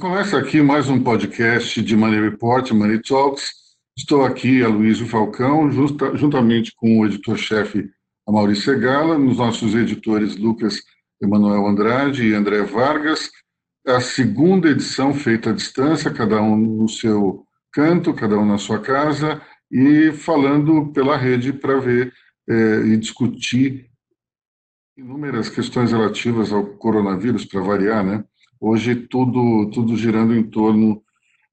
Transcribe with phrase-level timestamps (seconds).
[0.00, 3.52] começa aqui mais um podcast de Money Report, Money Talks.
[3.94, 7.86] Estou aqui, Aloysio Falcão, justa, juntamente com o editor-chefe
[8.26, 10.80] Maurício Segala, nos nossos editores Lucas
[11.22, 13.30] Emanuel Andrade e André Vargas.
[13.86, 18.78] A segunda edição feita à distância, cada um no seu canto, cada um na sua
[18.78, 22.10] casa, e falando pela rede para ver
[22.48, 22.54] é,
[22.86, 23.90] e discutir
[24.96, 28.24] inúmeras questões relativas ao coronavírus, para variar, né?
[28.60, 31.02] Hoje tudo, tudo girando em torno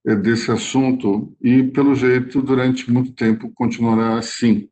[0.05, 4.67] é, desse assunto e, pelo jeito, durante muito tempo continuará assim.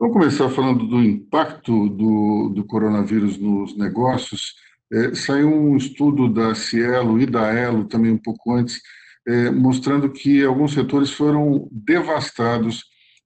[0.00, 4.54] Vamos começar falando do impacto do, do coronavírus nos negócios.
[4.90, 8.80] É, saiu um estudo da Cielo e da Elo, também um pouco antes,
[9.26, 12.84] é, mostrando que alguns setores foram devastados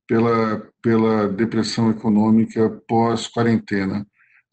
[0.09, 4.05] pela, pela depressão econômica pós-quarentena.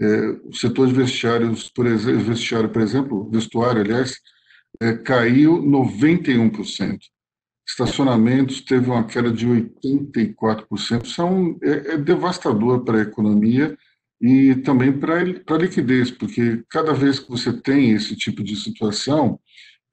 [0.02, 4.16] É, o setor de vestiários, por exemplo, vestiário, por exemplo, vestuário, aliás,
[4.82, 7.00] é, caiu 91%.
[7.68, 11.06] Estacionamentos teve uma queda de 84%.
[11.06, 13.78] São, é, é devastador para a economia
[14.22, 19.40] e também para a liquidez, porque cada vez que você tem esse tipo de situação,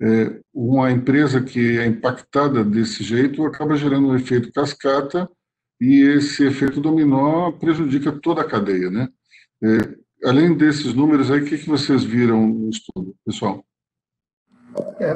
[0.00, 5.28] é, uma empresa que é impactada desse jeito acaba gerando um efeito cascata
[5.80, 9.08] e esse efeito dominó prejudica toda a cadeia, né?
[9.62, 13.64] É, além desses números aí, o que, que vocês viram no estudo, pessoal?
[14.98, 15.14] É,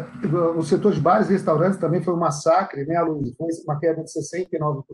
[0.56, 3.34] o setor de bares e restaurantes também foi um massacre, né, Luiz?
[3.36, 4.84] Foi uma queda de 69%.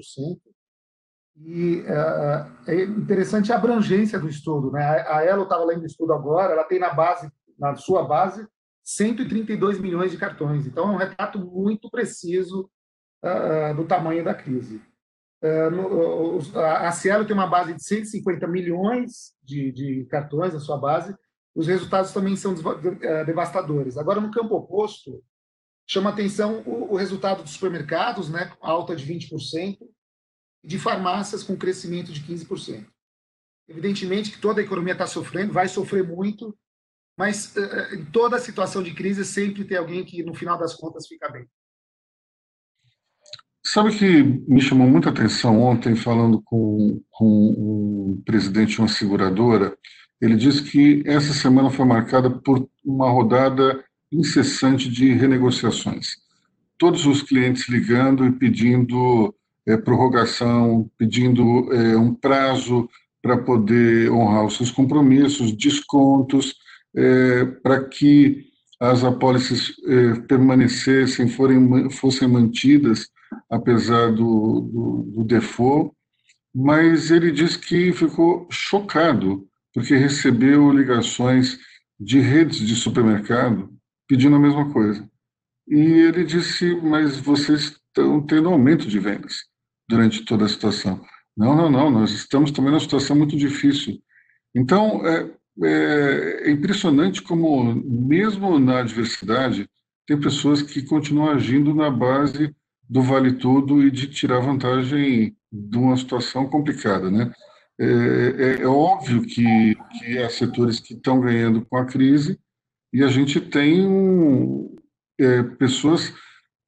[1.39, 5.05] E é, é interessante a abrangência do estudo, né?
[5.06, 8.47] A Elo estava lendo o estudo agora, ela tem na base, na sua base,
[8.83, 10.67] 132 milhões de cartões.
[10.67, 12.70] Então, é um retrato muito preciso
[13.22, 14.80] uh, do tamanho da crise.
[15.42, 21.15] No, a Cielo tem uma base de 150 milhões de, de cartões na sua base,
[21.56, 22.55] os resultados também são
[23.01, 23.97] eh, devastadores.
[23.97, 25.25] Agora, no campo oposto,
[25.87, 29.79] chama atenção o, o resultado dos supermercados, né, alta de 20%,
[30.63, 32.86] e de farmácias com crescimento de 15%.
[33.69, 36.57] Evidentemente que toda a economia está sofrendo, vai sofrer muito,
[37.19, 41.07] mas uh, em toda situação de crise sempre tem alguém que, no final das contas,
[41.07, 41.48] fica bem.
[43.77, 49.77] Sabe que me chamou muita atenção ontem, falando com, com o presidente de uma seguradora,
[50.19, 56.17] ele disse que essa semana foi marcada por uma rodada incessante de renegociações.
[56.79, 59.35] Todos os clientes ligando e pedindo
[59.67, 62.89] é, prorrogação, pedindo é, um prazo
[63.20, 66.55] para poder honrar os seus compromissos, descontos,
[66.97, 68.47] é, para que
[68.81, 73.14] as apólices é, permanecessem, forem, fossem mantidas,
[73.51, 75.95] apesar do, do, do default.
[76.55, 81.59] Mas ele disse que ficou chocado porque recebeu ligações
[82.01, 83.70] de redes de supermercado
[84.09, 85.07] pedindo a mesma coisa.
[85.69, 89.45] E ele disse: Mas vocês estão tendo aumento de vendas
[89.89, 91.05] durante toda a situação.
[91.37, 94.01] Não, não, não, nós estamos também numa situação muito difícil.
[94.55, 95.31] Então, é,
[95.63, 99.69] é, é impressionante como, mesmo na adversidade,
[100.07, 102.55] tem pessoas que continuam agindo na base
[102.89, 107.33] do vale tudo e de tirar vantagem de uma situação complicada, né?
[107.79, 112.41] É, é, é óbvio que, que há setores que estão ganhando com a crise
[112.92, 114.70] e a gente tem
[115.19, 116.14] é, pessoas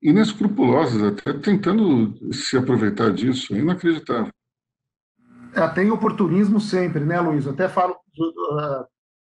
[0.03, 4.33] inescrupulosas até tentando se aproveitar disso, é inacreditável.
[5.55, 7.47] É, tem oportunismo sempre, né, Luiz?
[7.47, 7.97] Eu até falo,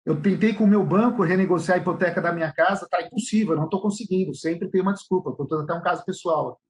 [0.05, 3.65] eu tentei com o meu banco renegociar a hipoteca da minha casa, tá impossível, não
[3.65, 6.61] estou conseguindo, sempre tem uma desculpa, estou até um caso pessoal.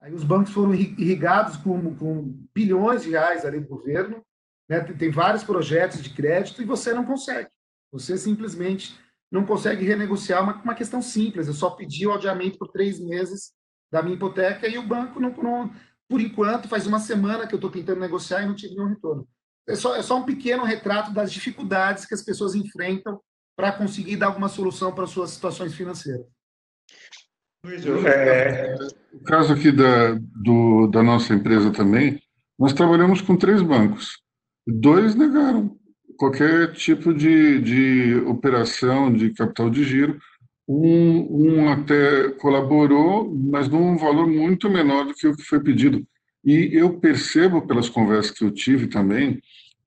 [0.00, 4.22] Aí os bancos foram irrigados com, com bilhões de reais ali do governo,
[4.68, 4.80] né?
[4.80, 7.48] tem, tem vários projetos de crédito e você não consegue.
[7.90, 8.98] Você simplesmente
[9.30, 11.48] não consegue renegociar uma, uma questão simples.
[11.48, 13.52] Eu só pedi o adiamento por três meses
[13.90, 15.70] da minha hipoteca e o banco, não, não
[16.08, 19.28] por enquanto, faz uma semana que eu estou tentando negociar e não tive nenhum retorno.
[19.66, 23.20] É só, é só um pequeno retrato das dificuldades que as pessoas enfrentam
[23.54, 26.26] para conseguir dar alguma solução para suas situações financeiras.
[28.06, 28.76] É...
[29.12, 32.20] O caso aqui da, do, da nossa empresa também,
[32.58, 34.20] nós trabalhamos com três bancos.
[34.66, 35.76] Dois negaram
[36.16, 40.18] qualquer tipo de, de operação de capital de giro.
[40.68, 46.04] Um, um até colaborou, mas num valor muito menor do que o que foi pedido.
[46.44, 49.40] E eu percebo pelas conversas que eu tive também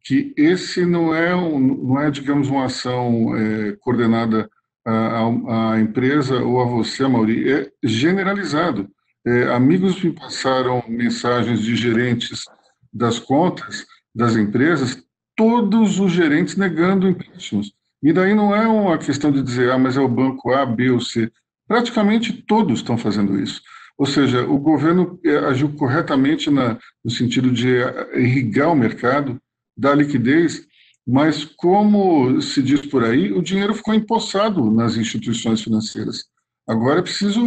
[0.04, 4.50] que esse não é, um, não é digamos, uma ação é, coordenada
[4.86, 8.90] à, empresa ou a você, Mauri, é generalizado.
[9.26, 12.46] É, amigos me passaram mensagens de gerentes
[12.92, 15.02] das contas das empresas,
[15.36, 17.72] todos os gerentes negando empréstimos.
[18.04, 20.90] E daí não é uma questão de dizer, ah, mas é o banco A, B
[20.90, 21.32] ou C.
[21.68, 23.62] praticamente todos estão fazendo isso.
[23.98, 27.68] Ou seja, o governo eh, agiu corretamente na, no sentido de
[28.16, 29.40] irrigar o mercado,
[29.78, 30.66] dar liquidez,
[31.08, 36.26] mas, como se diz por aí, o dinheiro ficou empossado nas instituições financeiras.
[36.68, 37.42] Agora é preciso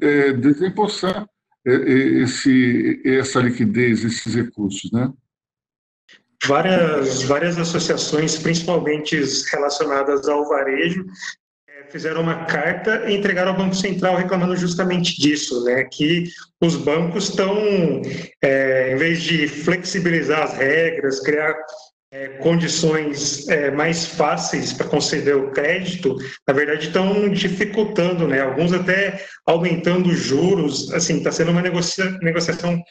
[0.00, 1.26] é, desempossar
[1.64, 5.12] esse, essa liquidez, esses recursos, né?
[6.46, 9.20] Várias, várias associações, principalmente
[9.50, 11.04] relacionadas ao varejo,
[11.90, 15.84] fizeram uma carta e entregaram ao Banco Central reclamando justamente disso, né?
[15.84, 16.24] Que
[16.60, 17.56] os bancos estão,
[18.42, 21.54] é, em vez de flexibilizar as regras, criar
[22.10, 26.16] é, condições é, mais fáceis para conceder o crédito,
[26.46, 28.40] na verdade estão dificultando, né?
[28.40, 30.92] Alguns até aumentando os juros.
[30.92, 32.82] Assim, está sendo uma negocia negociação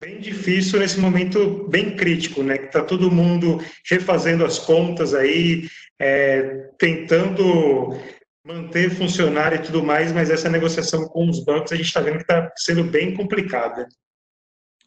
[0.00, 2.58] bem difícil nesse momento bem crítico, né?
[2.58, 5.68] Que está todo mundo refazendo as contas aí,
[6.00, 7.98] é, tentando
[8.44, 12.16] manter funcionário e tudo mais, mas essa negociação com os bancos a gente está vendo
[12.16, 13.86] que está sendo bem complicada.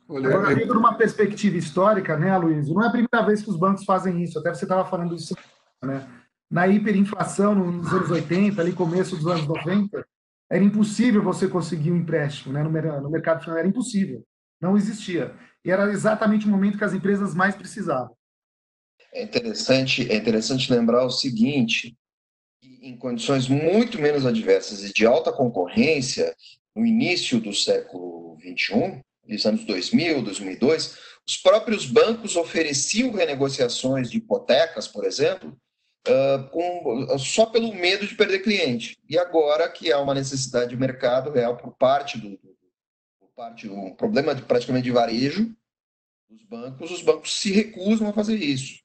[0.07, 2.67] Olha, Agora, é- dentro de uma perspectiva histórica, né, Luiz?
[2.69, 5.35] Não é a primeira vez que os bancos fazem isso, até você estava falando disso,
[5.83, 6.07] né?
[6.51, 10.05] Na hiperinflação nos anos 80, ali começo dos anos 90,
[10.51, 12.63] era impossível você conseguir um empréstimo, né?
[12.63, 14.23] No, mercado financeiro era impossível,
[14.61, 15.33] não existia.
[15.65, 18.15] E era exatamente o momento que as empresas mais precisavam.
[19.11, 21.95] É interessante, é interessante lembrar o seguinte,
[22.61, 26.35] em condições muito menos adversas e de alta concorrência,
[26.75, 34.17] no início do século 21, nos anos 2000, 2002, os próprios bancos ofereciam renegociações de
[34.17, 35.57] hipotecas, por exemplo,
[36.07, 38.97] uh, com, só pelo medo de perder cliente.
[39.09, 42.37] E agora que há uma necessidade de mercado real por parte do,
[43.19, 45.55] por parte do um problema de, praticamente de varejo
[46.29, 48.83] dos bancos, os bancos se recusam a fazer isso.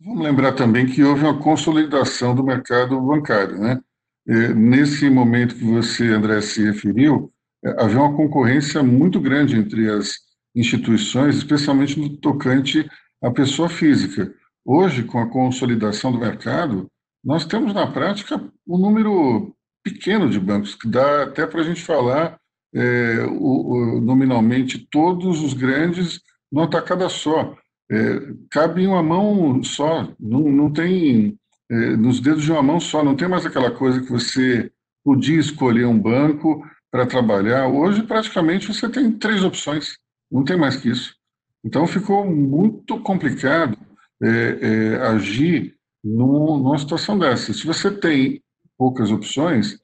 [0.00, 3.80] Vamos lembrar também que houve uma consolidação do mercado bancário, né?
[4.26, 7.32] Nesse momento que você, André, se referiu,
[7.78, 10.14] havia uma concorrência muito grande entre as
[10.54, 12.88] instituições, especialmente no tocante
[13.22, 14.32] à pessoa física.
[14.64, 16.88] Hoje, com a consolidação do mercado,
[17.24, 21.82] nós temos na prática um número pequeno de bancos, que dá até para a gente
[21.82, 22.38] falar
[22.74, 26.20] é, o, o, nominalmente todos os grandes
[26.50, 27.56] numa tacada só
[27.90, 31.38] é, cabe em uma mão só, não, não tem
[31.70, 34.70] é, nos dedos de uma mão só, não tem mais aquela coisa que você
[35.04, 37.66] podia escolher um banco para trabalhar.
[37.66, 39.96] Hoje, praticamente, você tem três opções,
[40.30, 41.12] não tem mais que isso.
[41.64, 43.76] Então, ficou muito complicado
[44.22, 45.74] é, é agir
[46.04, 47.52] no, numa situação dessa.
[47.52, 48.40] Se você tem
[48.78, 49.76] poucas opções,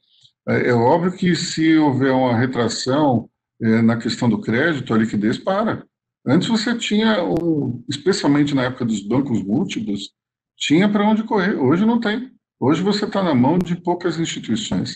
[0.47, 3.29] é, é óbvio que se houver uma retração
[3.61, 5.85] é, na questão do crédito, a liquidez para.
[6.25, 10.13] Antes você tinha, um, especialmente na época dos bancos múltiplos,
[10.55, 11.55] tinha para onde correr.
[11.55, 12.31] Hoje não tem.
[12.57, 14.95] Hoje você está na mão de poucas instituições.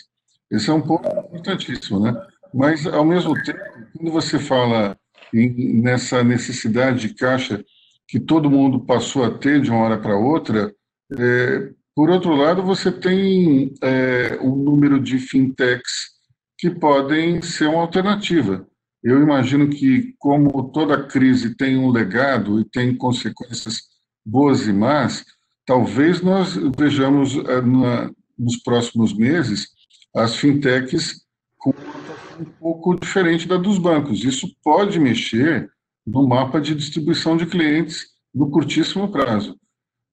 [0.50, 2.14] Esse é um ponto importantíssimo, né?
[2.54, 3.58] Mas, ao mesmo tempo,
[3.96, 4.96] quando você fala
[5.34, 7.64] em, nessa necessidade de caixa
[8.08, 10.72] que todo mundo passou a ter de uma hora para outra,
[11.18, 16.16] é, por outro lado, você tem é, um número de fintechs
[16.58, 18.66] que podem ser uma alternativa.
[19.02, 23.82] Eu imagino que, como toda crise tem um legado e tem consequências
[24.24, 25.24] boas e más,
[25.64, 29.68] talvez nós vejamos eh, na, nos próximos meses
[30.16, 31.20] as fintechs
[31.58, 31.74] com
[32.40, 34.24] um pouco diferente da dos bancos.
[34.24, 35.70] Isso pode mexer
[36.06, 39.56] no mapa de distribuição de clientes no curtíssimo prazo.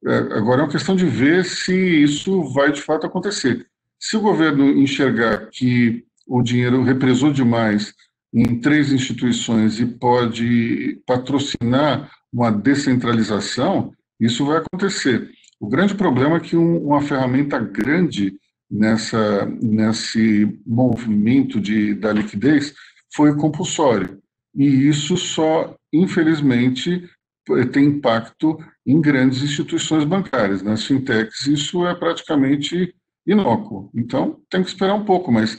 [0.06, 3.66] É, agora é uma questão de ver se isso vai de fato acontecer.
[4.00, 7.94] Se o governo enxergar que o dinheiro represou demais
[8.34, 15.30] em três instituições e pode patrocinar uma descentralização, isso vai acontecer.
[15.60, 18.34] O grande problema é que um, uma ferramenta grande
[18.74, 22.74] nessa, nesse movimento de, da liquidez
[23.14, 24.18] foi compulsório.
[24.56, 27.08] E isso só, infelizmente,
[27.72, 30.64] tem impacto em grandes instituições bancárias.
[30.64, 32.94] Nas fintechs, isso é praticamente
[33.28, 33.92] inócuo.
[33.94, 35.58] Então, tem que esperar um pouco, mas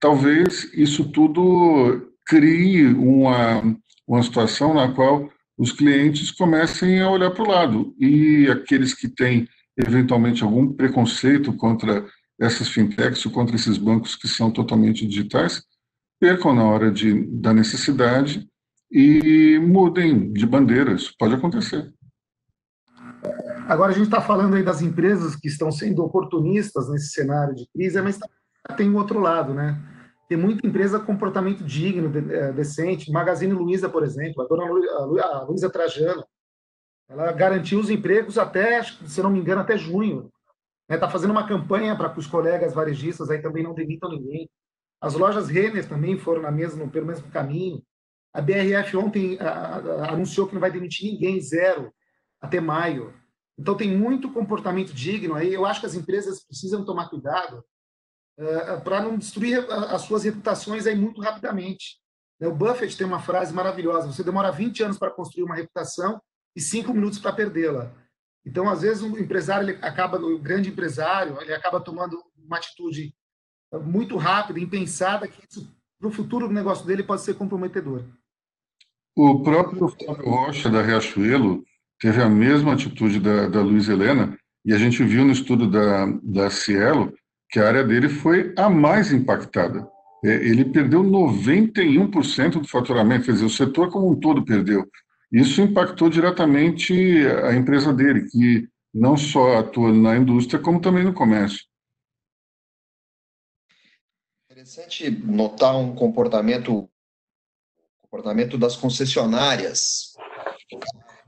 [0.00, 3.62] talvez isso tudo crie uma,
[4.06, 9.08] uma situação na qual os clientes comecem a olhar para o lado e aqueles que
[9.08, 12.04] têm eventualmente algum preconceito contra
[12.40, 15.62] essas fintechs ou contra esses bancos que são totalmente digitais
[16.20, 18.48] percam na hora de, da necessidade
[18.90, 20.92] e mudem de bandeira.
[20.92, 21.92] Isso pode acontecer.
[23.68, 27.66] Agora a gente está falando aí das empresas que estão sendo oportunistas nesse cenário de
[27.72, 28.18] crise, mas
[28.76, 29.78] tem o outro lado, né?
[30.28, 33.12] Tem muita empresa com comportamento digno, é, decente.
[33.12, 36.24] Magazine Luiza, por exemplo, a dona Luiza Trajano,
[37.08, 40.30] ela garantiu os empregos até, se não me engano, até junho.
[40.88, 41.12] Está né?
[41.12, 44.48] fazendo uma campanha para que os colegas varejistas aí também não demitam ninguém.
[45.00, 47.82] As lojas Renner também foram na mesma, pelo mesmo caminho.
[48.32, 51.92] A BRF ontem a, a, anunciou que não vai demitir ninguém, zero,
[52.40, 53.12] até maio.
[53.58, 55.52] Então tem muito comportamento digno aí.
[55.52, 57.64] Eu acho que as empresas precisam tomar cuidado
[58.38, 61.98] uh, para não destruir as suas reputações aí muito rapidamente.
[62.40, 66.20] O Buffett tem uma frase maravilhosa: você demora 20 anos para construir uma reputação
[66.54, 67.92] e 5 minutos para perdê-la.
[68.46, 73.12] Então, às vezes, o empresário ele acaba, o grande empresário, ele acaba tomando uma atitude
[73.82, 75.42] muito rápida, impensada, que
[75.98, 78.04] para o futuro do negócio dele pode ser comprometedor.
[79.16, 81.64] O próprio Flávio Rocha, da Riachuelo,
[81.98, 86.06] teve a mesma atitude da, da Luiz Helena, e a gente viu no estudo da,
[86.22, 87.12] da Cielo
[87.48, 89.88] que a área dele foi a mais impactada.
[90.24, 94.84] É, ele perdeu 91% do faturamento, quer dizer, o setor como um todo perdeu.
[95.32, 96.94] Isso impactou diretamente
[97.44, 101.64] a empresa dele, que não só atua na indústria, como também no comércio.
[104.50, 106.88] Interessante notar um comportamento
[108.16, 110.14] comportamento das concessionárias,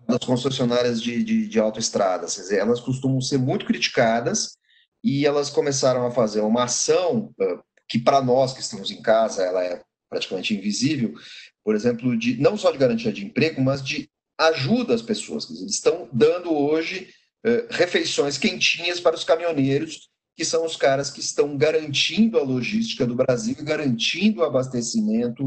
[0.06, 2.50] das concessionárias de, de, de autoestradas.
[2.50, 4.56] Elas costumam ser muito criticadas
[5.04, 7.34] e elas começaram a fazer uma ação
[7.88, 11.12] que para nós que estamos em casa ela é praticamente invisível,
[11.64, 15.50] por exemplo, de não só de garantia de emprego, mas de ajuda às pessoas.
[15.50, 17.08] Eles estão dando hoje
[17.44, 23.04] uh, refeições quentinhas para os caminhoneiros, que são os caras que estão garantindo a logística
[23.04, 25.46] do Brasil e garantindo o abastecimento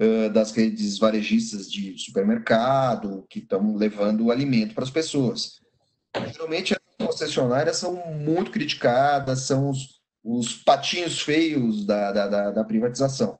[0.00, 5.60] uh, das redes varejistas de supermercado, que estão levando o alimento para as pessoas.
[6.32, 12.64] Geralmente, as concessionárias são muito criticadas, são os, os patinhos feios da, da, da, da
[12.64, 13.38] privatização.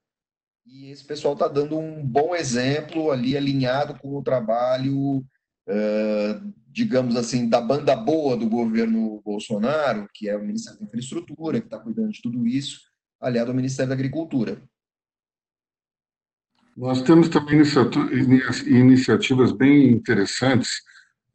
[0.74, 7.14] E esse pessoal está dando um bom exemplo ali, alinhado com o trabalho, uh, digamos
[7.14, 11.78] assim, da banda boa do governo Bolsonaro, que é o Ministério da Infraestrutura, que está
[11.78, 12.80] cuidando de tudo isso,
[13.20, 14.60] aliado ao Ministério da Agricultura.
[16.76, 17.62] Nós temos também
[18.66, 20.82] iniciativas bem interessantes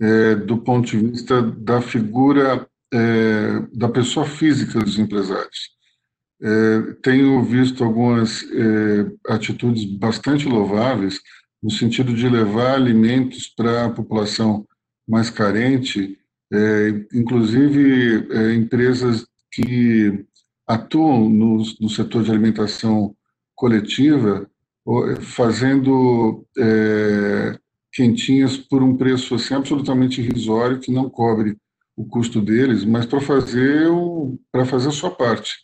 [0.01, 5.78] é, do ponto de vista da figura é, da pessoa física dos empresários.
[6.41, 11.19] É, tenho visto algumas é, atitudes bastante louváveis
[11.61, 14.65] no sentido de levar alimentos para a população
[15.05, 16.17] mais carente,
[16.51, 20.25] é, inclusive é, empresas que
[20.65, 23.13] atuam no, no, setor de alimentação
[23.55, 24.49] coletiva,
[25.19, 27.59] fazendo é,
[27.91, 31.57] quentinhas por um preço assim, absolutamente irrisório que não cobre
[31.97, 33.89] o custo deles, mas para fazer
[34.51, 35.57] para fazer a sua parte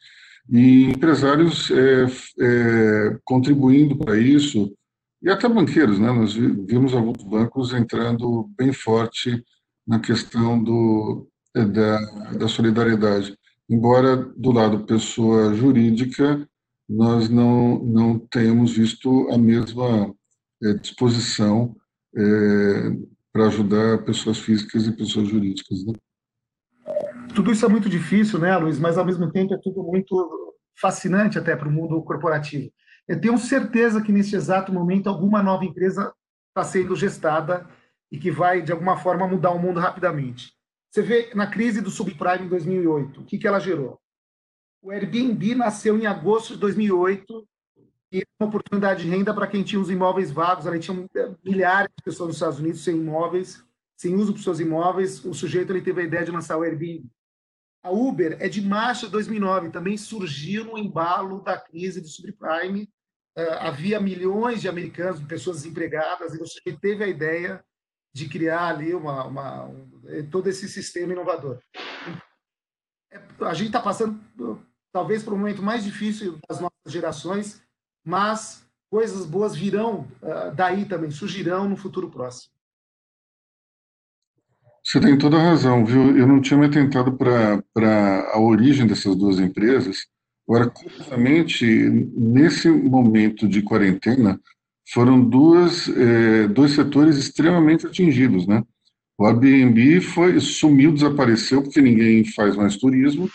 [0.49, 2.05] e empresários é,
[2.39, 4.73] é, contribuindo para isso,
[5.21, 6.11] e até banqueiros, né?
[6.11, 9.43] Nós vimos alguns bancos entrando bem forte
[9.87, 11.99] na questão do, é, da,
[12.33, 13.35] da solidariedade.
[13.67, 16.47] Embora do lado pessoa jurídica,
[16.87, 20.13] nós não, não tenhamos visto a mesma
[20.63, 21.75] é, disposição
[22.15, 22.97] é,
[23.33, 25.83] para ajudar pessoas físicas e pessoas jurídicas.
[25.85, 25.93] Né?
[27.33, 28.79] Tudo isso é muito difícil, né, Luiz?
[28.79, 32.71] Mas ao mesmo tempo é tudo muito fascinante até para o mundo corporativo.
[33.07, 36.13] Eu tenho certeza que neste exato momento alguma nova empresa
[36.49, 37.67] está sendo gestada
[38.11, 40.53] e que vai de alguma forma mudar o mundo rapidamente.
[40.89, 43.99] Você vê na crise do subprime em 2008, o que, que ela gerou?
[44.81, 47.47] O Airbnb nasceu em agosto de 2008
[48.11, 50.65] e uma oportunidade de renda para quem tinha os imóveis vagos.
[50.65, 51.07] Ali tinha
[51.43, 53.63] milhares de pessoas nos Estados Unidos sem imóveis,
[53.97, 55.25] sem uso para seus imóveis.
[55.25, 57.05] O sujeito ele teve a ideia de lançar o Airbnb.
[57.85, 62.89] A Uber é de março de 2009, também surgiu no embalo da crise do subprime.
[63.37, 67.63] Uh, havia milhões de americanos, de pessoas desempregadas, e você teve a ideia
[68.11, 71.59] de criar ali uma, uma um, eh, todo esse sistema inovador.
[73.11, 74.19] É, a gente está passando,
[74.91, 77.61] talvez, por um momento mais difícil das nossas gerações,
[78.03, 82.54] mas coisas boas virão uh, daí também, surgirão no futuro próximo.
[84.85, 86.15] Você tem toda a razão, viu?
[86.15, 90.05] Eu não tinha me atentado para a origem dessas duas empresas.
[90.47, 94.39] Agora, curiosamente, nesse momento de quarentena,
[94.93, 98.61] foram duas, é, dois setores extremamente atingidos, né?
[99.17, 103.27] O Airbnb foi, sumiu, desapareceu, porque ninguém faz mais turismo,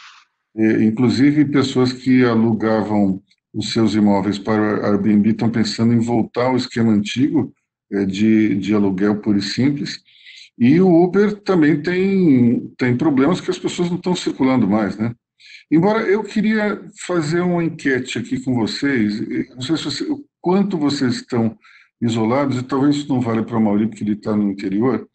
[0.57, 3.21] é, inclusive pessoas que alugavam
[3.52, 7.52] os seus imóveis para o Airbnb estão pensando em voltar ao esquema antigo
[7.90, 10.00] é, de, de aluguel puro e simples,
[10.61, 15.14] e o Uber também tem, tem problemas que as pessoas não estão circulando mais, né?
[15.73, 19.21] Embora eu queria fazer uma enquete aqui com vocês,
[19.55, 21.57] não sei se você, o quanto vocês estão
[22.02, 25.09] isolados, e talvez isso não vale para o Mauri, porque ele está no interior,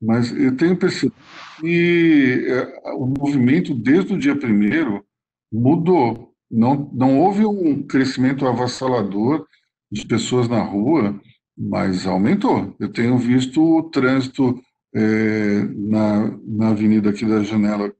[0.00, 1.16] mas eu tenho percebido
[1.60, 5.04] que é, o movimento, desde o dia primeiro,
[5.52, 6.32] mudou.
[6.50, 9.46] Não, não houve um crescimento avassalador
[9.90, 11.20] de pessoas na rua,
[11.56, 12.74] mas aumentou.
[12.78, 14.60] Eu tenho visto o trânsito
[14.94, 17.92] é, na, na avenida aqui da Janela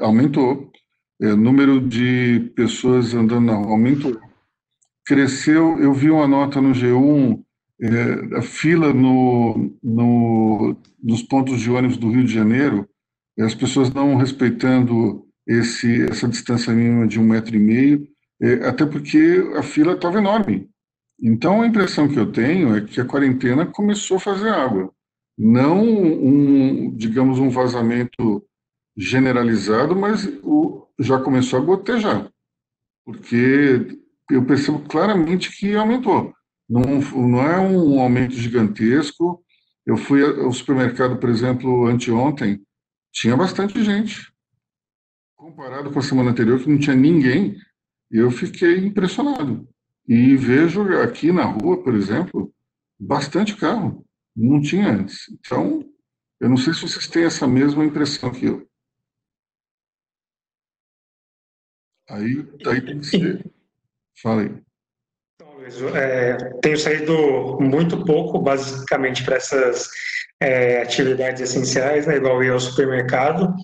[0.00, 0.70] aumentou,
[1.20, 4.18] é, número de pessoas andando na rua aumentou.
[5.04, 7.42] Cresceu, eu vi uma nota no G1,
[7.80, 12.88] é, a fila no, no, nos pontos de ônibus do Rio de Janeiro,
[13.40, 18.06] as pessoas não respeitando esse, essa distância mínima de um metro e meio,
[18.40, 20.68] é, até porque a fila estava enorme.
[21.20, 24.92] Então, a impressão que eu tenho é que a quarentena começou a fazer água.
[25.36, 28.44] Não, um, digamos, um vazamento
[28.96, 32.30] generalizado, mas o, já começou a gotejar.
[33.04, 33.98] Porque
[34.30, 36.32] eu percebo claramente que aumentou.
[36.68, 36.82] Não,
[37.28, 39.42] não é um aumento gigantesco.
[39.84, 42.62] Eu fui ao supermercado, por exemplo, anteontem,
[43.10, 44.32] tinha bastante gente.
[45.36, 47.56] Comparado com a semana anterior, que não tinha ninguém,
[48.10, 49.68] eu fiquei impressionado.
[50.06, 52.52] E vejo aqui na rua, por exemplo,
[52.98, 54.04] bastante carro.
[54.34, 55.28] Não tinha antes.
[55.30, 55.84] Então,
[56.40, 58.66] eu não sei se vocês têm essa mesma impressão que eu.
[62.08, 62.42] Aí,
[62.82, 63.52] tem que ser.
[64.20, 64.62] Fala aí.
[65.34, 69.88] Então, Luiz, é, tenho saído muito pouco, basicamente, para essas
[70.40, 73.54] é, atividades essenciais, né, igual ir ao supermercado.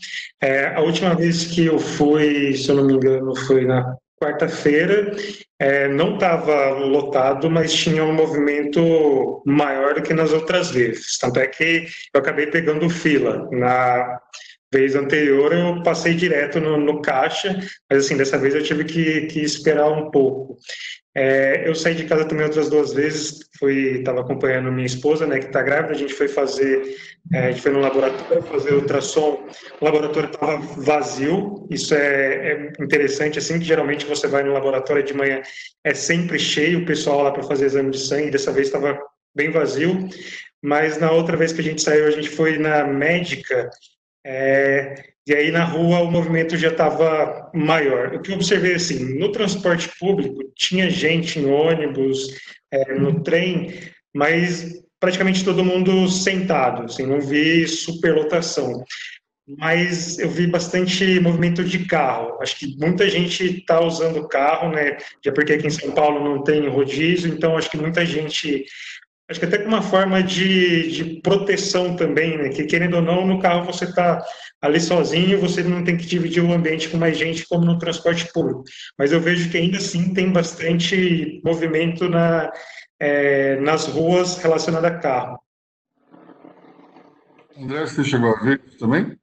[0.40, 5.14] É, a última vez que eu fui, se eu não me engano, foi na quarta-feira,
[5.58, 11.18] é, não estava lotado, mas tinha um movimento maior do que nas outras vezes.
[11.18, 13.48] Tanto é que eu acabei pegando fila.
[13.50, 14.20] Na
[14.72, 17.58] vez anterior eu passei direto no, no caixa,
[17.90, 20.56] mas assim, dessa vez eu tive que, que esperar um pouco.
[21.20, 25.40] É, eu saí de casa também outras duas vezes, fui, estava acompanhando minha esposa, né,
[25.40, 26.94] que está grávida, a gente foi fazer,
[27.32, 29.44] é, a gente foi no laboratório fazer ultrassom,
[29.80, 35.02] o laboratório estava vazio, isso é, é, interessante, assim, que geralmente você vai no laboratório
[35.02, 35.42] de manhã,
[35.82, 38.96] é sempre cheio o pessoal lá para fazer exame de sangue, dessa vez estava
[39.34, 40.08] bem vazio,
[40.62, 43.68] mas na outra vez que a gente saiu, a gente foi na médica,
[44.24, 44.94] é,
[45.28, 48.14] e aí na rua o movimento já estava maior.
[48.14, 52.34] O que eu observei assim, no transporte público tinha gente em ônibus,
[52.72, 53.78] é, no trem,
[54.14, 58.82] mas praticamente todo mundo sentado, assim, não vi superlotação.
[59.58, 62.38] Mas eu vi bastante movimento de carro.
[62.40, 64.96] Acho que muita gente está usando carro, né?
[65.24, 68.64] Já porque aqui em São Paulo não tem rodízio, então acho que muita gente
[69.28, 72.48] acho que até com uma forma de, de proteção também, né?
[72.48, 74.24] Que querendo ou não, no carro você está
[74.60, 78.30] ali sozinho, você não tem que dividir o ambiente com mais gente como no transporte
[78.32, 78.64] público.
[78.98, 82.50] Mas eu vejo que ainda assim tem bastante movimento na,
[82.98, 85.38] é, nas ruas relacionado a carro.
[87.56, 89.18] André, você chegou a ver isso também?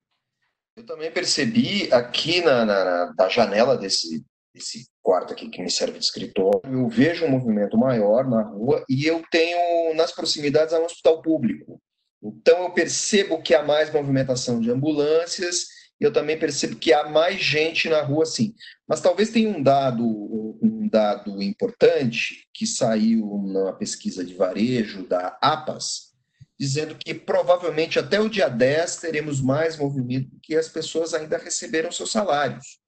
[0.75, 5.99] Eu também percebi aqui na, na, na janela desse, desse quarto aqui que me serve
[5.99, 10.83] de escritório, eu vejo um movimento maior na rua e eu tenho nas proximidades um
[10.83, 11.79] hospital público.
[12.23, 15.67] Então eu percebo que há mais movimentação de ambulâncias
[16.01, 18.55] e eu também percebo que há mais gente na rua, sim.
[18.87, 25.37] Mas talvez tenha um dado, um dado importante que saiu na pesquisa de varejo da
[25.39, 26.15] APAS,
[26.59, 31.91] dizendo que provavelmente até o dia 10 teremos mais movimento porque as pessoas ainda receberam
[31.91, 32.83] seus salários.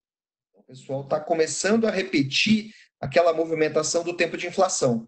[0.68, 5.08] Pessoal está começando a repetir aquela movimentação do tempo de inflação.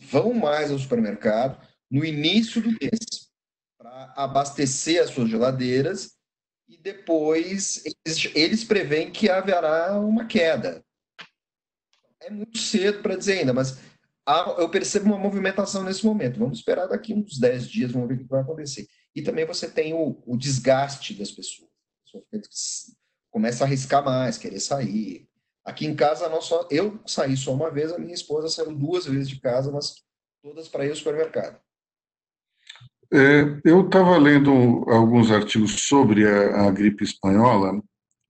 [0.00, 3.30] Vão mais ao supermercado, no início do mês
[3.78, 6.12] para abastecer as suas geladeiras
[6.68, 10.84] e depois eles, eles preveem que haverá uma queda.
[12.20, 13.78] É muito cedo para dizer ainda, mas
[14.26, 16.38] há, eu percebo uma movimentação nesse momento.
[16.38, 18.86] Vamos esperar daqui uns 10 dias, vamos ver o que vai acontecer.
[19.14, 21.70] E também você tem o, o desgaste das pessoas.
[23.30, 25.28] Começa a arriscar mais, querer sair.
[25.64, 29.06] Aqui em casa, nós só, eu saí só uma vez, a minha esposa saiu duas
[29.06, 30.02] vezes de casa, mas
[30.42, 31.58] todas para ir ao supermercado.
[33.12, 37.82] É, eu estava lendo alguns artigos sobre a, a gripe espanhola,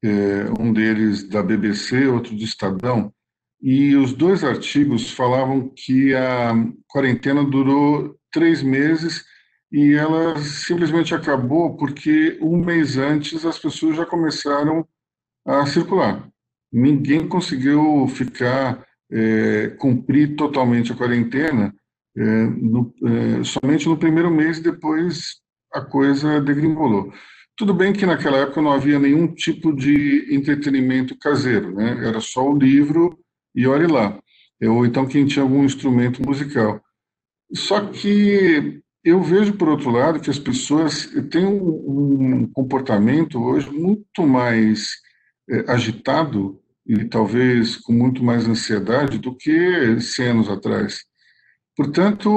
[0.03, 3.13] é, um deles da BBC, outro do Estadão,
[3.61, 6.55] e os dois artigos falavam que a
[6.89, 9.25] quarentena durou três meses
[9.73, 14.87] e ela simplesmente acabou porque um mês antes as pessoas já começaram
[15.47, 16.29] a circular.
[16.73, 21.75] Ninguém conseguiu ficar, é, cumprir totalmente a quarentena
[22.17, 25.41] é, no, é, somente no primeiro mês e depois
[25.73, 27.13] a coisa degringolou.
[27.57, 32.07] Tudo bem que naquela época não havia nenhum tipo de entretenimento caseiro, né?
[32.07, 33.19] era só o livro
[33.55, 34.19] e olhe lá.
[34.63, 36.81] Ou então quem tinha algum instrumento musical.
[37.53, 44.27] Só que eu vejo, por outro lado, que as pessoas têm um, comportamento hoje muito
[44.27, 44.89] mais
[45.49, 51.05] é, agitado e talvez com muito mais ansiedade do que 100 anos atrás.
[51.77, 52.29] Portanto,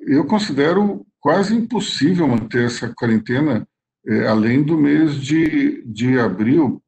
[0.00, 3.66] eu considero quase impossível manter essa quarentena
[4.06, 6.82] é, além do mês de, de abril,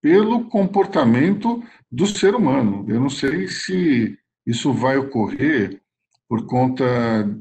[0.00, 2.86] pelo comportamento do ser humano.
[2.88, 4.16] Eu não sei se
[4.46, 5.82] isso vai ocorrer
[6.28, 6.84] por conta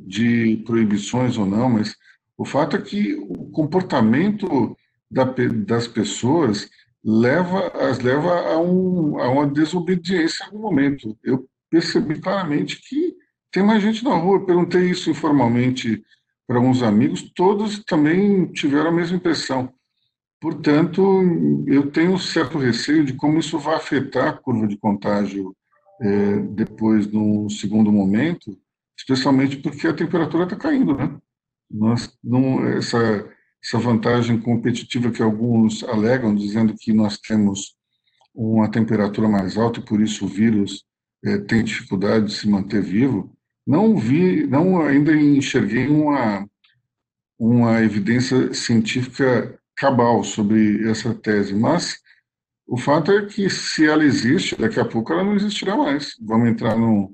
[0.05, 1.95] de proibições ou não, mas
[2.37, 4.77] o fato é que o comportamento
[5.09, 6.69] da, das pessoas
[7.03, 11.17] leva as leva a, um, a uma desobediência em algum momento.
[11.23, 13.15] Eu percebi claramente que
[13.51, 14.37] tem mais gente na rua.
[14.37, 16.03] Eu perguntei isso informalmente
[16.47, 19.73] para alguns amigos, todos também tiveram a mesma impressão.
[20.39, 21.23] Portanto,
[21.65, 25.55] eu tenho um certo receio de como isso vai afetar a curva de contágio
[25.99, 28.55] é, depois, no segundo momento,
[29.07, 31.15] especialmente porque a temperatura está caindo, né?
[31.69, 33.29] Nós, não, essa,
[33.63, 37.75] essa vantagem competitiva que alguns alegam, dizendo que nós temos
[38.33, 40.83] uma temperatura mais alta e por isso o vírus
[41.23, 43.31] é, tem dificuldade de se manter vivo,
[43.65, 46.47] não vi, não ainda enxerguei uma,
[47.39, 51.99] uma evidência científica cabal sobre essa tese, mas
[52.67, 56.15] o fato é que se ela existe, daqui a pouco ela não existirá mais.
[56.21, 57.13] Vamos entrar num,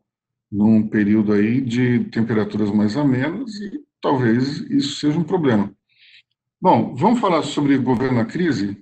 [0.51, 5.73] num período aí de temperaturas mais amenas e talvez isso seja um problema.
[6.59, 8.77] Bom, vamos falar sobre governo na crise?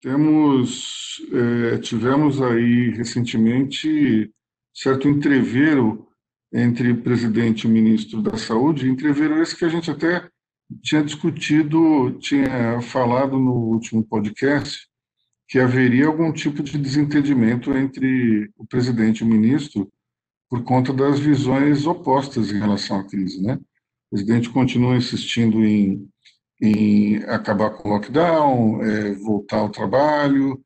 [0.00, 4.30] Temos, é, tivemos aí recentemente
[4.72, 6.08] certo entreveiro
[6.52, 10.28] entre presidente e ministro da Saúde, entreveram esse que a gente até
[10.82, 14.86] tinha discutido, tinha falado no último podcast,
[15.48, 19.90] que haveria algum tipo de desentendimento entre o presidente e o ministro
[20.48, 23.58] por conta das visões opostas em relação à crise, né?
[24.10, 26.08] O presidente continua insistindo em,
[26.60, 30.60] em acabar com o lockdown, é, voltar ao trabalho.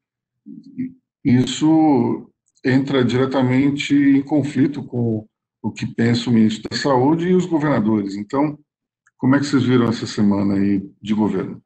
[1.25, 2.31] Isso
[2.65, 5.27] entra diretamente em conflito com
[5.61, 8.15] o que pensa o ministro da Saúde e os governadores.
[8.15, 8.59] Então,
[9.19, 11.63] como é que vocês viram essa semana aí de governo?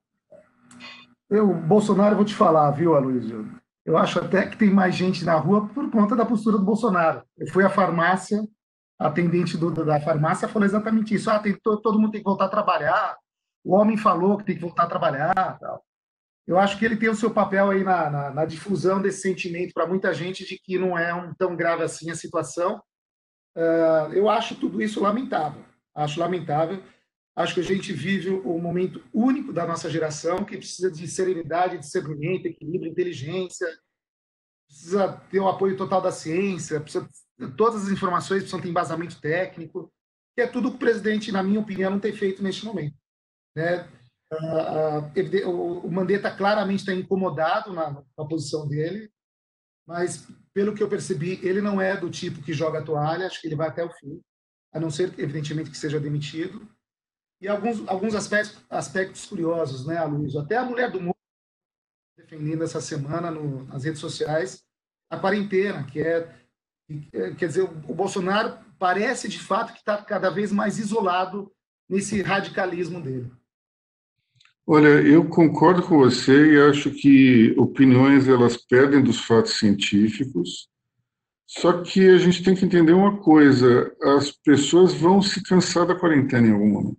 [1.28, 3.48] Eu, Bolsonaro, vou te falar, viu, Aloysio?
[3.86, 7.22] Eu acho até que tem mais gente na rua por conta da postura do Bolsonaro.
[7.38, 8.42] Eu fui à farmácia,
[8.98, 11.30] a atendente do, da farmácia falou exatamente isso.
[11.30, 13.16] Ah, tem, todo, todo mundo tem que voltar a trabalhar.
[13.64, 15.58] O homem falou que tem que voltar a trabalhar.
[15.58, 15.82] Tal.
[16.46, 19.72] Eu acho que ele tem o seu papel aí na, na, na difusão desse sentimento
[19.72, 22.82] para muita gente de que não é um, tão grave assim a situação
[23.56, 25.64] Uh, eu acho tudo isso lamentável.
[25.94, 26.82] Acho lamentável.
[27.36, 31.76] Acho que a gente vive um momento único da nossa geração que precisa de serenidade,
[31.76, 33.68] discernimento, equilíbrio, inteligência,
[34.66, 37.06] precisa ter o apoio total da ciência, precisa,
[37.56, 39.92] todas as informações precisam ter embasamento técnico,
[40.34, 42.96] que é tudo que o presidente, na minha opinião, não tem feito neste momento.
[43.54, 43.86] Né?
[44.32, 49.10] Uh, uh, o Mandetta claramente está incomodado na, na posição dele,
[49.86, 53.40] mas pelo que eu percebi, ele não é do tipo que joga a toalha, acho
[53.40, 54.20] que ele vai até o fim,
[54.72, 56.66] a não ser, evidentemente, que seja demitido.
[57.40, 60.40] E alguns, alguns aspectos, aspectos curiosos, né, Aloysio?
[60.40, 61.16] Até a mulher do mundo
[62.16, 64.64] defendendo essa semana no, nas redes sociais
[65.08, 66.28] a quarentena, que é,
[67.12, 71.50] é quer dizer, o, o Bolsonaro parece de fato que está cada vez mais isolado
[71.88, 73.30] nesse radicalismo dele.
[74.66, 80.68] Olha, eu concordo com você e acho que opiniões elas perdem dos fatos científicos.
[81.46, 85.94] Só que a gente tem que entender uma coisa: as pessoas vão se cansar da
[85.94, 86.98] quarentena em algum momento.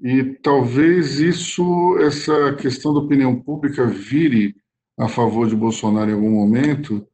[0.00, 4.54] E talvez isso, essa questão da opinião pública vire
[4.96, 7.06] a favor de Bolsonaro em algum momento.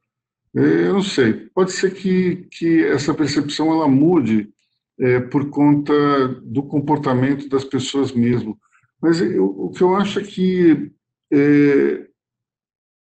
[0.52, 1.48] Eu não sei.
[1.54, 4.48] Pode ser que, que essa percepção ela mude
[4.98, 5.92] é, por conta
[6.42, 8.58] do comportamento das pessoas mesmo.
[9.00, 10.92] Mas eu, o que eu acho é que,
[11.32, 12.06] é,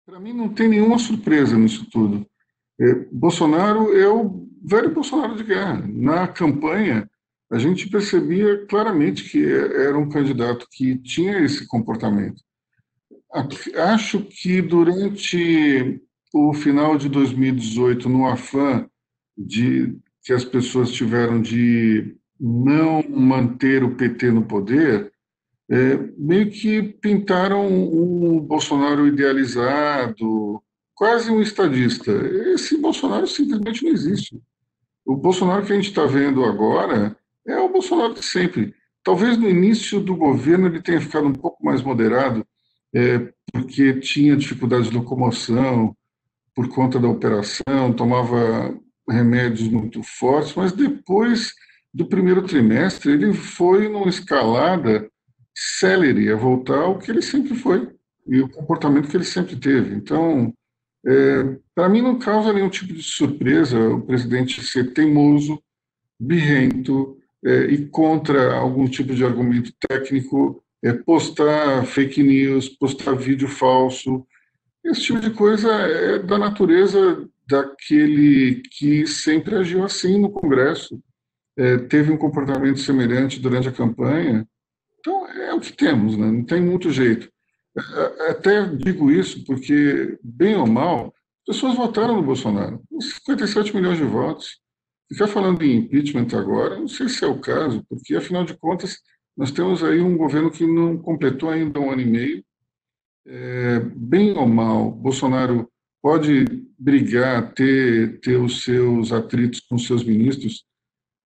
[0.06, 2.26] para mim, não tem nenhuma surpresa nisso tudo.
[2.80, 5.86] É, Bolsonaro é o velho Bolsonaro de guerra.
[5.88, 7.10] Na campanha,
[7.52, 12.42] a gente percebia claramente que era um candidato que tinha esse comportamento.
[13.76, 16.02] Acho que durante
[16.34, 18.88] o final de 2018, no afã
[19.38, 25.12] de que as pessoas tiveram de não manter o PT no poder,
[25.70, 30.64] é, meio que pintaram um Bolsonaro idealizado,
[30.96, 32.12] quase um estadista.
[32.54, 34.42] Esse Bolsonaro simplesmente não existe.
[35.06, 37.18] O Bolsonaro que a gente está vendo agora
[37.52, 38.74] é o Bolsonaro de sempre.
[39.04, 42.46] Talvez no início do governo ele tenha ficado um pouco mais moderado,
[42.94, 45.96] é, porque tinha dificuldade de locomoção
[46.54, 48.78] por conta da operação, tomava
[49.10, 51.54] remédios muito fortes, mas depois
[51.94, 55.10] do primeiro trimestre, ele foi numa escalada
[55.54, 57.90] célere a voltar ao que ele sempre foi
[58.28, 59.94] e o comportamento que ele sempre teve.
[59.96, 60.54] Então,
[61.06, 65.62] é, para mim, não causa nenhum tipo de surpresa o presidente ser teimoso,
[66.20, 73.47] birrento é, e contra algum tipo de argumento técnico, é, postar fake news, postar vídeo
[73.47, 74.25] falso.
[74.84, 81.01] Esse tipo de coisa é da natureza daquele que sempre agiu assim no Congresso,
[81.58, 84.47] é, teve um comportamento semelhante durante a campanha.
[84.99, 86.27] Então, é o que temos, né?
[86.27, 87.30] não tem muito jeito.
[88.30, 91.13] Até digo isso porque, bem ou mal,
[91.45, 92.82] pessoas votaram no Bolsonaro.
[93.23, 94.60] 57 milhões de votos.
[95.12, 98.97] Ficar falando em impeachment agora, não sei se é o caso, porque, afinal de contas,
[99.36, 102.45] nós temos aí um governo que não completou ainda um ano e meio.
[103.26, 105.69] É, bem ou mal, Bolsonaro
[106.02, 106.45] pode
[106.78, 110.65] brigar, ter, ter os seus atritos com seus ministros,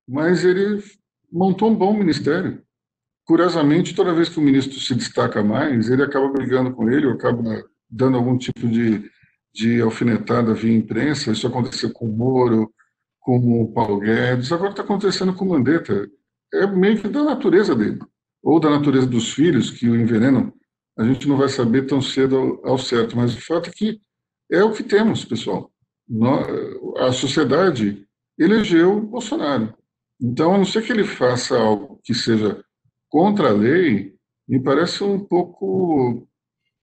[0.07, 0.83] mas ele
[1.31, 2.65] montou um bom ministério
[3.25, 7.13] curiosamente, toda vez que o ministro se destaca mais, ele acaba brigando com ele, ou
[7.13, 9.09] acaba dando algum tipo de,
[9.53, 11.31] de alfinetada via imprensa.
[11.31, 12.71] Isso aconteceu com o Moro,
[13.25, 16.07] com o Paulo Guedes, agora está acontecendo com o Mandetta.
[16.53, 17.99] É meio que da natureza dele,
[18.41, 20.53] ou da natureza dos filhos que o envenenam.
[20.95, 23.99] A gente não vai saber tão cedo ao, certo, mas o fato é que
[24.51, 25.71] é o que temos, pessoal.
[26.99, 28.05] A sociedade
[28.37, 29.73] elegeu Bolsonaro.
[30.21, 32.63] Então, a não ser que ele faça algo que seja
[33.09, 34.13] contra a lei,
[34.47, 36.27] me parece um pouco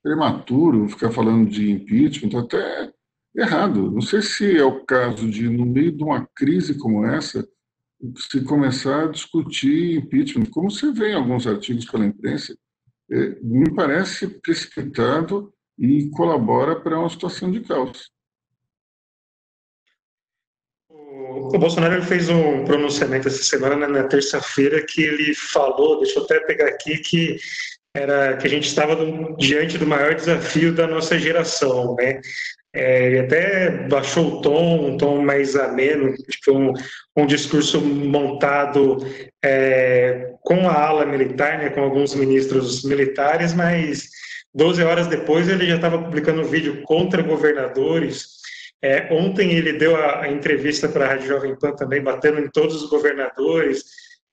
[0.02, 2.92] prematuro ficar falando de impeachment, até
[3.34, 3.90] errado.
[3.90, 7.46] Não sei se é o caso de, no meio de uma crise como essa,
[8.16, 12.56] se começar a discutir impeachment, como você vê em alguns artigos pela imprensa,
[13.10, 18.10] é, me parece precipitado e colabora para uma situação de caos.
[20.88, 26.24] O Bolsonaro fez um pronunciamento essa semana, né, na terça-feira, que ele falou, deixa eu
[26.24, 27.36] até pegar aqui, que
[27.94, 28.96] era que a gente estava
[29.36, 32.20] diante do maior desafio da nossa geração, né?
[32.74, 36.72] É, ele até baixou o tom, um tom mais ameno, tipo um,
[37.16, 39.06] um discurso montado
[39.44, 44.08] é, com a ala militar, né, com alguns ministros militares, mas
[44.54, 48.40] 12 horas depois ele já estava publicando vídeo contra governadores,
[48.82, 52.50] é, ontem ele deu a, a entrevista para a Rádio Jovem Pan também, batendo em
[52.50, 53.84] todos os governadores,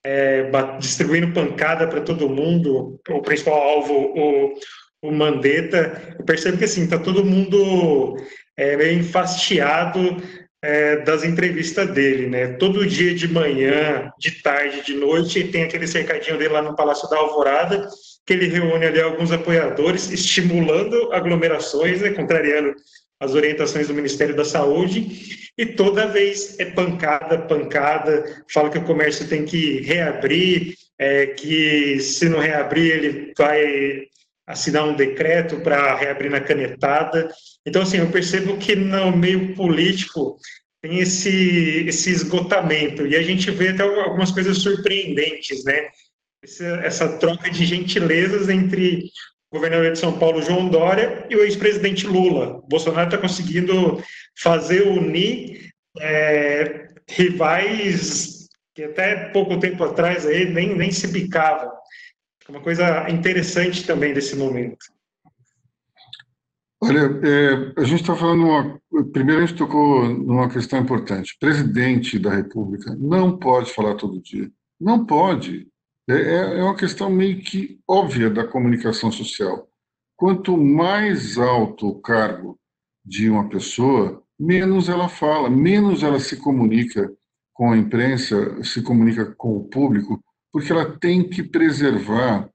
[0.04, 4.54] é, distribuindo pancada para todo mundo, o principal alvo, o,
[5.02, 6.16] o Mandetta.
[6.18, 8.16] Eu percebo que assim, está todo mundo
[8.56, 10.22] é, meio enfastiado
[10.62, 12.48] é, das entrevistas dele, né?
[12.48, 17.08] Todo dia de manhã, de tarde, de noite, tem aquele cercadinho dele lá no Palácio
[17.08, 17.88] da Alvorada,
[18.26, 22.74] que ele reúne ali alguns apoiadores, estimulando aglomerações, né, contrariando
[23.18, 28.84] as orientações do Ministério da Saúde, e toda vez é pancada, pancada, fala que o
[28.84, 34.04] comércio tem que reabrir, é, que se não reabrir ele vai
[34.50, 37.28] assinar um decreto para reabrir na canetada.
[37.66, 40.36] Então, assim, eu percebo que no meio político
[40.82, 45.88] tem esse, esse esgotamento, e a gente vê até algumas coisas surpreendentes, né?
[46.42, 49.10] Essa, essa troca de gentilezas entre
[49.52, 52.62] governador de São Paulo, João Dória, e o ex-presidente Lula.
[52.68, 54.02] Bolsonaro está conseguindo
[54.38, 61.70] fazer unir é, rivais que até pouco tempo atrás aí nem, nem se bicavam.
[62.50, 64.84] Uma coisa interessante também desse momento.
[66.82, 68.80] Olha, é, a gente está falando uma.
[69.12, 71.36] Primeiro, a gente tocou numa questão importante.
[71.38, 74.50] Presidente da República não pode falar todo dia.
[74.80, 75.68] Não pode.
[76.08, 79.68] É, é, é uma questão meio que óbvia da comunicação social.
[80.16, 82.58] Quanto mais alto o cargo
[83.04, 87.12] de uma pessoa, menos ela fala, menos ela se comunica
[87.52, 90.20] com a imprensa, se comunica com o público,
[90.52, 92.48] porque ela tem que preservar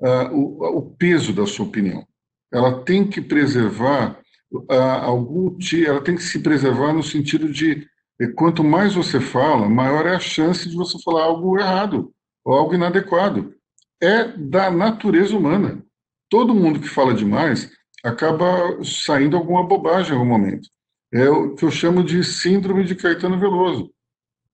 [0.00, 2.06] uh, o, o, peso da sua opinião.
[2.52, 4.18] Ela tem que preservar
[4.52, 7.86] uh, algum, ela tem que se preservar no sentido de
[8.20, 12.12] eh, quanto mais você fala, maior é a chance de você falar algo errado
[12.44, 13.54] ou algo inadequado.
[14.00, 15.82] É da natureza humana.
[16.28, 17.70] Todo mundo que fala demais
[18.02, 20.68] acaba saindo alguma bobagem em algum momento.
[21.12, 23.92] É o que eu chamo de síndrome de Caetano Veloso.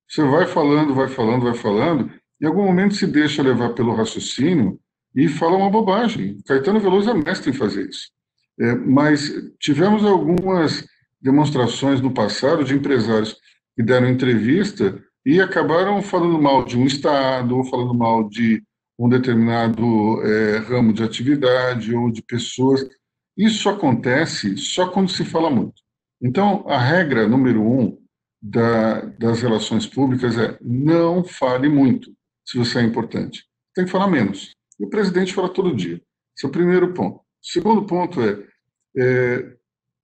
[0.09, 4.79] Você vai falando, vai falando, vai falando, em algum momento se deixa levar pelo raciocínio
[5.15, 6.39] e fala uma bobagem.
[6.47, 8.11] Caetano Veloso é mestre em fazer isso.
[8.61, 10.87] É, mas tivemos algumas
[11.21, 13.37] demonstrações no passado de empresários
[13.77, 18.63] que deram entrevista e acabaram falando mal de um Estado, ou falando mal de
[18.99, 22.85] um determinado é, ramo de atividade ou de pessoas.
[23.37, 25.83] Isso acontece só quando se fala muito.
[26.21, 27.97] Então, a regra número um
[28.43, 32.13] da, das relações públicas é não fale muito,
[32.49, 33.45] se você é importante.
[33.75, 34.55] Tem que falar menos.
[34.81, 36.01] E o presidente fala todo dia.
[36.35, 37.17] Esse é o primeiro ponto.
[37.19, 38.43] O segundo ponto é,
[38.97, 39.53] é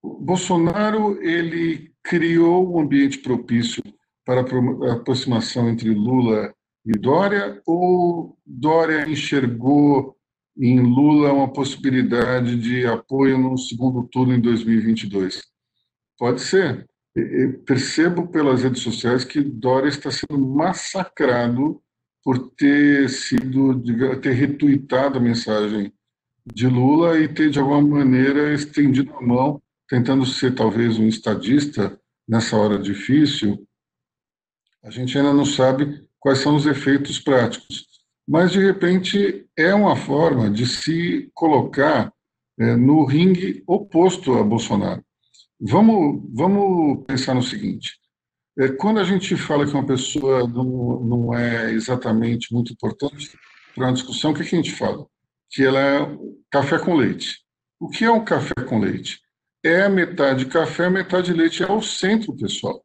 [0.02, 3.83] Bolsonaro ele criou um ambiente propício
[4.26, 6.54] para a aproximação entre Lula
[6.85, 10.14] e Dória, ou Dória enxergou
[10.57, 15.42] em Lula uma possibilidade de apoio no segundo turno em 2022?
[16.18, 16.87] Pode ser.
[17.16, 21.80] Eu percebo pelas redes sociais que Dória está sendo massacrado
[22.25, 23.83] por ter sido,
[24.21, 25.93] ter retuitado a mensagem
[26.47, 32.01] de Lula e ter de alguma maneira estendido a mão, tentando ser talvez um estadista
[32.27, 33.67] nessa hora difícil.
[34.83, 37.87] A gente ainda não sabe quais são os efeitos práticos,
[38.27, 42.11] mas de repente é uma forma de se colocar
[42.59, 45.05] é, no ringue oposto a Bolsonaro.
[45.61, 47.99] Vamos, vamos pensar no seguinte:
[48.79, 53.37] quando a gente fala que uma pessoa não, não é exatamente muito importante
[53.75, 55.07] para uma discussão, o que, que a gente fala?
[55.51, 56.19] Que ela é
[56.51, 57.40] café com leite.
[57.81, 59.21] O que é um café com leite?
[59.62, 62.85] É metade café, metade leite, é o centro, pessoal.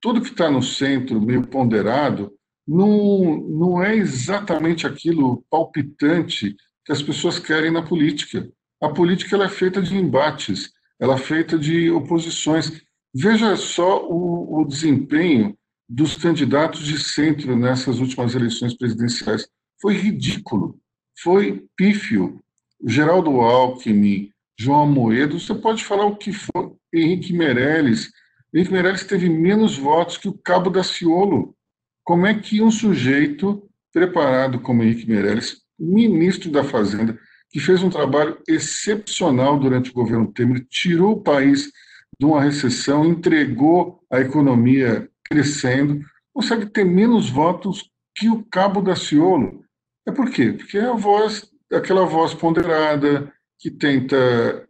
[0.00, 2.32] Tudo que está no centro, meio ponderado,
[2.66, 8.48] não, não é exatamente aquilo palpitante que as pessoas querem na política.
[8.82, 12.82] A política ela é feita de embates, ela é feita de oposições.
[13.18, 15.56] Veja só o, o desempenho
[15.88, 19.48] dos candidatos de centro nessas últimas eleições presidenciais.
[19.80, 20.78] Foi ridículo,
[21.22, 22.38] foi pífio.
[22.86, 28.10] Geraldo Alckmin, João Moedo, você pode falar o que for, Henrique Meirelles.
[28.52, 31.56] Henrique Meirelles teve menos votos que o Cabo da Ciolo.
[32.04, 37.18] Como é que um sujeito preparado como Henrique Meirelles, ministro da Fazenda,
[37.50, 41.70] que fez um trabalho excepcional durante o governo Temer, tirou o país
[42.18, 46.00] de uma recessão, entregou a economia crescendo,
[46.32, 49.64] consegue ter menos votos que o Cabo da Ciolo.
[50.06, 50.52] É por quê?
[50.52, 54.16] Porque é a voz, aquela voz ponderada, que tenta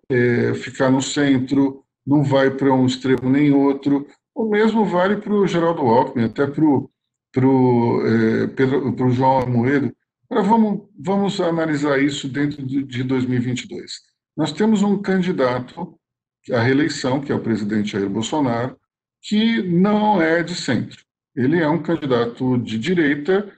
[0.09, 4.07] é, ficar no centro, não vai para um extremo nem outro.
[4.35, 6.91] O mesmo vale para o Geraldo Alckmin, até para o
[8.05, 9.95] é, João Amoedo.
[10.31, 13.93] Agora vamos, vamos analisar isso dentro de, de 2022.
[14.37, 15.99] Nós temos um candidato
[16.53, 18.77] à reeleição, que é o presidente Jair Bolsonaro,
[19.23, 21.05] que não é de centro.
[21.35, 23.53] Ele é um candidato de direita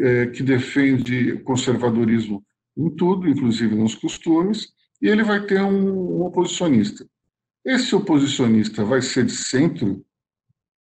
[0.00, 2.44] é, que defende conservadorismo
[2.76, 4.68] em tudo, inclusive nos costumes,
[5.02, 7.06] e ele vai ter um, um oposicionista.
[7.64, 10.04] Esse oposicionista vai ser de centro?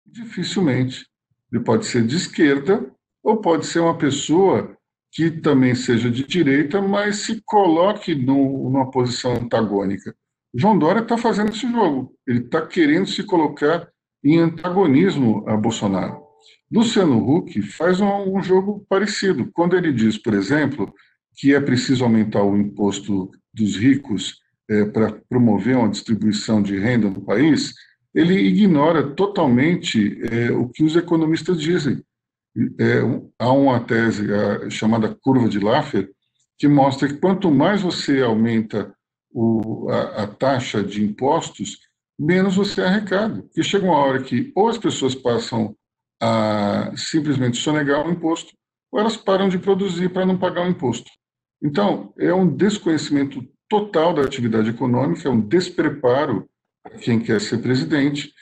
[0.05, 1.07] Dificilmente.
[1.51, 2.92] Ele pode ser de esquerda
[3.23, 4.77] ou pode ser uma pessoa
[5.11, 10.14] que também seja de direita, mas se coloque no, numa posição antagônica.
[10.57, 12.14] João Dória está fazendo esse jogo.
[12.27, 13.88] Ele está querendo se colocar
[14.25, 16.25] em antagonismo a Bolsonaro.
[16.73, 19.51] Luciano Huck faz um, um jogo parecido.
[19.53, 20.92] Quando ele diz, por exemplo,
[21.37, 27.11] que é preciso aumentar o imposto dos ricos é, para promover uma distribuição de renda
[27.11, 27.75] no país,
[28.14, 32.03] ele ignora totalmente é, o que os economistas dizem.
[32.81, 33.03] É,
[33.38, 36.11] há uma tese a, chamada curva de Laffer
[36.59, 38.95] que mostra que quanto mais você aumenta
[39.37, 41.81] o, a, a, taxa de impostos,
[42.18, 43.42] menos você arrecada.
[43.42, 45.77] Porque chega uma hora que ou as pessoas passam
[46.18, 48.55] a simplesmente sonegar o imposto,
[48.90, 51.11] ou elas param de produzir para não pagar o imposto.
[51.62, 56.49] Então, é um desconhecimento total da atividade econômica, é um despreparo
[56.83, 58.33] para quem quer ser presidente,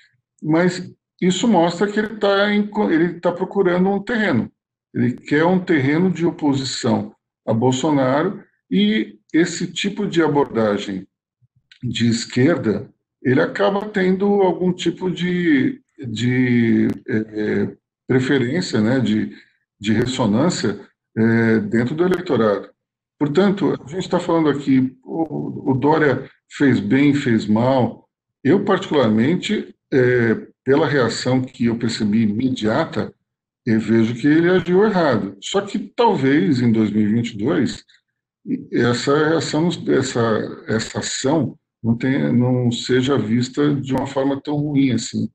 [0.40, 4.48] mas isso mostra que ele está ele tá procurando um terreno.
[4.94, 7.12] Ele quer um terreno de oposição
[7.44, 11.06] a Bolsonaro e esse tipo de abordagem
[11.82, 12.88] de esquerda
[13.22, 17.74] ele acaba tendo algum tipo de, de é,
[18.06, 19.34] preferência, né, de,
[19.80, 20.78] de ressonância
[21.16, 22.68] é, dentro do eleitorado.
[23.18, 28.06] Portanto, a gente está falando aqui, o, o, Dória fez bem, fez mal.
[28.42, 33.14] Eu, particularmente, é, pela reação que eu percebi imediata,
[33.64, 35.38] eu vejo que ele agiu errado.
[35.40, 37.82] Só que talvez em 2022
[38.72, 44.92] essa reação, essa, essa ação não, tenha, não seja vista de uma forma tão ruim
[44.92, 45.28] assim.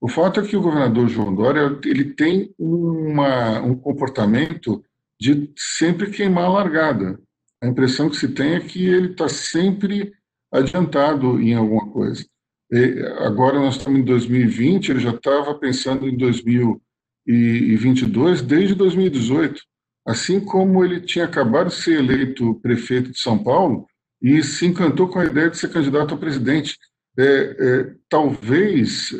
[0.00, 4.82] O fato é que o governador João Dória ele tem uma, um comportamento
[5.20, 7.18] de sempre queimar a largada.
[7.62, 10.12] A impressão que se tem é que ele está sempre
[10.52, 12.24] adiantado em alguma coisa.
[12.70, 19.62] E agora nós estamos em 2020, ele já estava pensando em 2022 desde 2018.
[20.06, 23.86] Assim como ele tinha acabado de ser eleito prefeito de São Paulo
[24.22, 26.78] e se encantou com a ideia de ser candidato a presidente.
[27.18, 29.10] é, é, talvez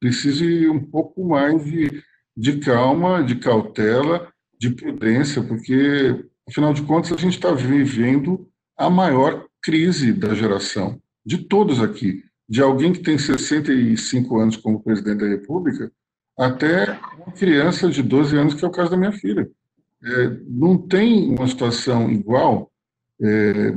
[0.00, 2.02] precise um pouco mais de,
[2.36, 8.88] de calma, de cautela, de prudência, porque, afinal de contas, a gente está vivendo a
[8.88, 15.20] maior crise da geração, de todos aqui, de alguém que tem 65 anos como presidente
[15.20, 15.92] da República,
[16.38, 19.48] até uma criança de 12 anos, que é o caso da minha filha.
[20.04, 22.70] É, não tem uma situação igual,
[23.20, 23.74] é,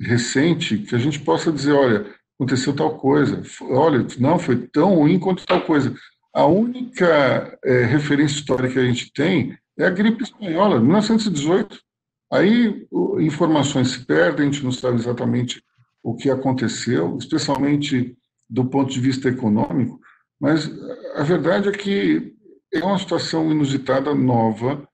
[0.00, 2.06] recente, que a gente possa dizer, olha,
[2.38, 5.94] aconteceu tal coisa, olha, não, foi tão ruim quanto tal coisa.
[6.34, 11.80] A única é, referência histórica que a gente tem é a gripe espanhola, 1918.
[12.32, 12.86] Aí
[13.18, 15.62] informações se perdem, a gente não sabe exatamente
[16.02, 18.16] o que aconteceu, especialmente
[18.48, 20.00] do ponto de vista econômico,
[20.40, 20.70] mas
[21.14, 22.32] a verdade é que
[22.72, 24.88] é uma situação inusitada, nova,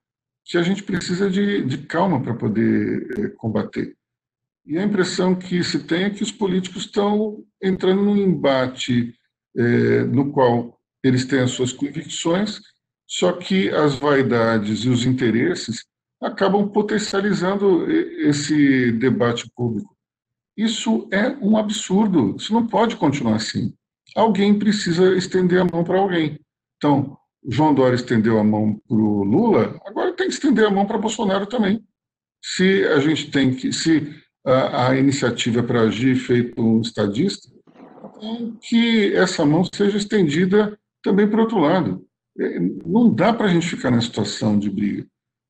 [0.47, 3.95] que a gente precisa de, de calma para poder é, combater.
[4.65, 9.13] E a impressão que se tem é que os políticos estão entrando num embate
[9.55, 12.61] é, no qual eles têm as suas convicções,
[13.05, 15.85] só que as vaidades e os interesses
[16.21, 19.95] acabam potencializando esse debate público.
[20.55, 23.73] Isso é um absurdo, isso não pode continuar assim.
[24.15, 26.39] Alguém precisa estender a mão para alguém.
[26.77, 27.17] Então,
[27.47, 30.97] João Dória estendeu a mão para o Lula, agora tem que estender a mão para
[30.97, 31.83] Bolsonaro também.
[32.43, 34.13] Se a gente tem que, se
[34.45, 37.49] a, a iniciativa para agir feito um estadista,
[38.19, 42.05] tem que essa mão seja estendida também para o outro lado.
[42.39, 45.05] É, não dá para a gente ficar na situação de briga.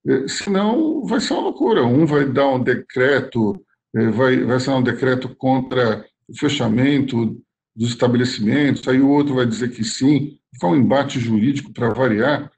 [0.08, 1.86] É, senão vai ser uma loucura.
[1.86, 3.60] Um vai dar um decreto
[3.96, 7.42] é, vai, vai ser um decreto contra o fechamento
[7.78, 12.52] dos estabelecimentos, aí o outro vai dizer que sim, ficar um embate jurídico para variar.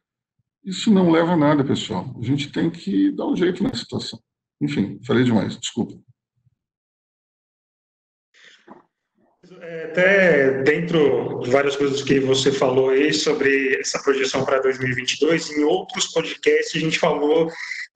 [0.63, 2.15] Isso não leva a nada, pessoal.
[2.17, 4.17] A gente tem que dar um jeito na situação.
[4.61, 5.99] Enfim, falei demais, desculpa.
[9.61, 15.51] É, até dentro de várias coisas que você falou aí sobre essa projeção para 2022,
[15.51, 17.51] em outros podcasts a gente falou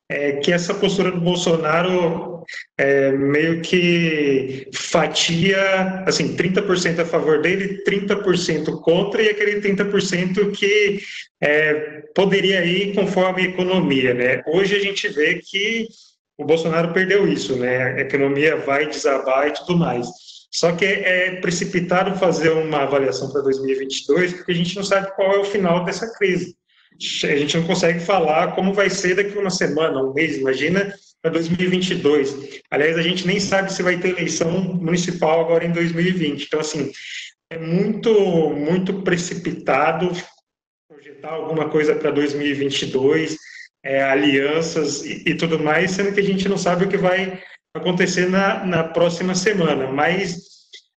[0.10, 2.44] é que essa postura do Bolsonaro
[2.78, 11.00] é meio que fatia, assim, 30% a favor dele, 30% contra, e aquele 30% que
[11.42, 14.44] é, poderia ir conforme a economia, né?
[14.48, 15.88] Hoje a gente vê que
[16.38, 17.94] o Bolsonaro perdeu isso, né?
[17.94, 20.08] A economia vai desabar e tudo mais.
[20.52, 25.34] Só que é precipitado fazer uma avaliação para 2022, porque a gente não sabe qual
[25.34, 26.56] é o final dessa crise
[27.24, 31.32] a gente não consegue falar como vai ser daqui uma semana, um mês, imagina para
[31.32, 32.62] 2022.
[32.70, 36.46] Aliás, a gente nem sabe se vai ter eleição municipal agora em 2020.
[36.46, 36.92] Então, assim,
[37.50, 38.12] é muito,
[38.50, 40.12] muito precipitado
[40.90, 43.38] projetar alguma coisa para 2022,
[43.84, 47.42] é, alianças e, e, tudo mais, sendo que a gente não sabe o que vai
[47.76, 49.92] acontecer na, na próxima semana.
[49.92, 50.38] Mas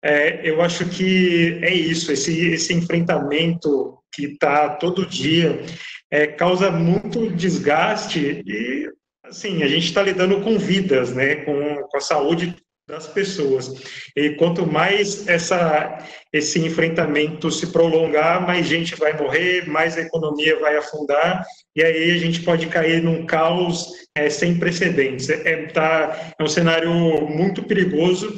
[0.03, 5.63] é, eu acho que é isso, esse, esse enfrentamento que está todo dia,
[6.11, 8.89] é, causa muito desgaste e,
[9.25, 12.55] assim, a gente está lidando com vidas, né, com, com a saúde
[12.87, 13.73] das pessoas.
[14.15, 15.99] E quanto mais essa,
[16.33, 21.45] esse enfrentamento se prolongar, mais gente vai morrer, mais a economia vai afundar,
[21.75, 25.29] e aí a gente pode cair num caos é, sem precedentes.
[25.31, 26.93] É, tá, é um cenário
[27.27, 28.33] muito perigoso.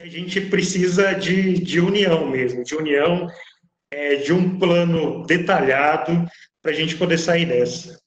[0.00, 3.28] A gente precisa de, de união mesmo, de união
[3.92, 6.26] é, de um plano detalhado
[6.62, 8.00] para a gente poder sair dessa.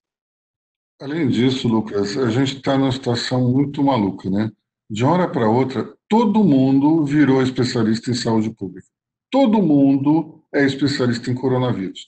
[1.00, 4.52] Além disso, Lucas, a gente está numa situação muito maluca, né?
[4.90, 8.88] De uma hora para outra, todo mundo virou especialista em saúde pública.
[9.30, 12.08] Todo mundo é especialista em coronavírus.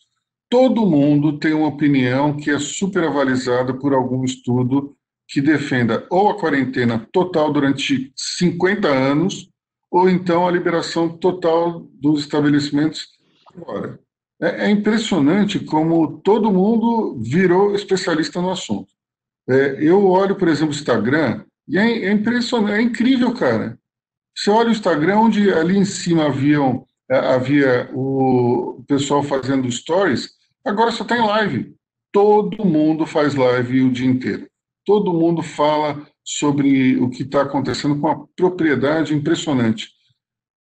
[0.49, 4.95] Todo mundo tem uma opinião que é super avalizada por algum estudo
[5.27, 9.49] que defenda ou a quarentena total durante 50 anos,
[9.91, 13.16] ou então a liberação total dos estabelecimentos
[13.57, 13.99] agora.
[14.39, 18.87] É, é, impressionante como todo mundo virou especialista no assunto.
[19.49, 23.77] É, eu olho, por exemplo, o Instagram e é, é impressionante, é incrível, cara.
[24.35, 30.29] Você olha o Instagram, onde ali em cima haviam, é, havia o pessoal fazendo stories,
[30.63, 31.75] agora só tem live.
[32.11, 34.47] Todo mundo faz live o dia inteiro.
[34.85, 39.96] Todo mundo fala sobre o que está acontecendo com uma propriedade impressionante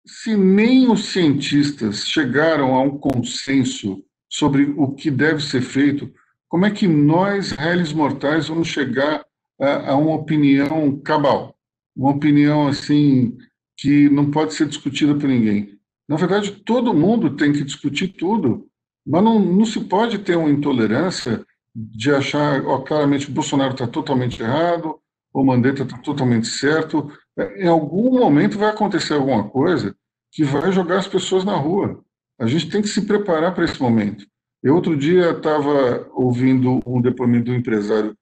[0.09, 6.11] se nem os cientistas chegaram a um consenso sobre o que deve ser feito,
[6.49, 9.23] como é que nós, réis mortais, vamos chegar
[9.61, 11.55] a, a, uma opinião cabal?
[11.95, 13.37] Uma opinião assim
[13.77, 15.79] que não pode ser discutida por ninguém.
[16.09, 18.67] Na verdade, todo mundo tem que discutir tudo,
[19.07, 21.45] mas não, não se pode ter uma intolerância
[21.75, 24.99] de achar, ó, claramente, Bolsonaro está totalmente errado,
[25.35, 27.13] o Mandetta está totalmente certo.
[27.57, 29.95] Em algum momento vai acontecer alguma coisa
[30.33, 32.03] que vai jogar as pessoas na rua.
[32.39, 34.27] A gente tem que se preparar para esse momento.
[34.63, 38.17] Eu, outro dia, estava ouvindo um depoimento do empresário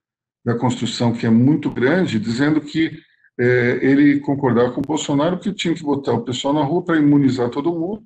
[0.44, 2.98] da construção, que é muito grande, dizendo que
[3.38, 6.98] é, ele concordava com o Bolsonaro que tinha que botar o pessoal na rua para
[6.98, 8.02] imunizar todo mundo.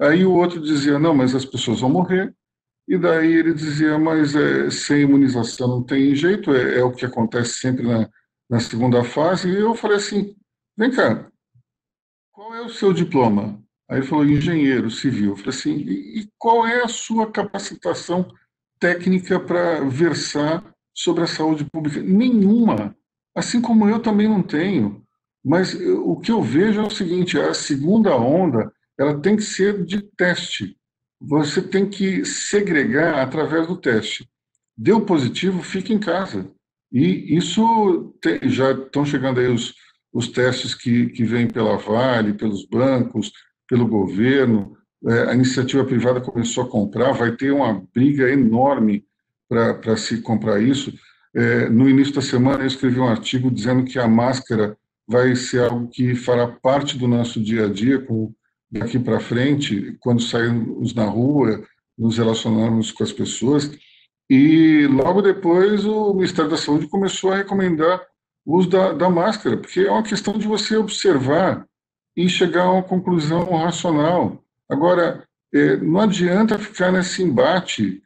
[0.00, 2.34] Aí o outro dizia, não, mas as pessoas vão morrer.
[2.88, 7.04] E daí ele dizia, mas é, sem imunização não tem jeito, é, é o que
[7.04, 8.08] acontece sempre na,
[8.48, 9.48] na segunda fase.
[9.48, 10.34] E eu falei assim,
[10.76, 11.30] vem cá,
[12.32, 13.62] qual é o seu diploma?
[13.88, 15.30] Aí ele falou, engenheiro civil.
[15.30, 18.28] Eu falei assim, e, e qual é a sua capacitação
[18.78, 22.00] técnica para versar sobre a saúde pública?
[22.02, 22.96] Nenhuma.
[23.34, 25.04] Assim como eu também não tenho.
[25.44, 29.84] Mas o que eu vejo é o seguinte, a segunda onda, ela tem que ser
[29.84, 30.76] de teste.
[31.20, 34.28] Você tem que segregar através do teste.
[34.76, 36.50] Deu positivo, fica em casa.
[36.92, 39.74] E isso tem, já estão chegando aí os,
[40.12, 43.32] os testes que, que vêm pela Vale, pelos bancos,
[43.68, 44.76] pelo governo.
[45.06, 49.04] É, a iniciativa privada começou a comprar, vai ter uma briga enorme
[49.48, 50.92] para se comprar isso.
[51.34, 54.76] É, no início da semana, eu escrevi um artigo dizendo que a máscara
[55.06, 58.32] vai ser algo que fará parte do nosso dia a dia, com,
[58.70, 61.62] daqui para frente, quando sairmos na rua,
[61.96, 63.70] nos relacionarmos com as pessoas.
[64.28, 68.04] E logo depois, o Ministério da Saúde começou a recomendar
[68.44, 71.66] o uso da, da máscara, porque é uma questão de você observar
[72.16, 74.42] e chegar a uma conclusão racional.
[74.68, 75.24] Agora,
[75.54, 78.02] é, não adianta ficar nesse embate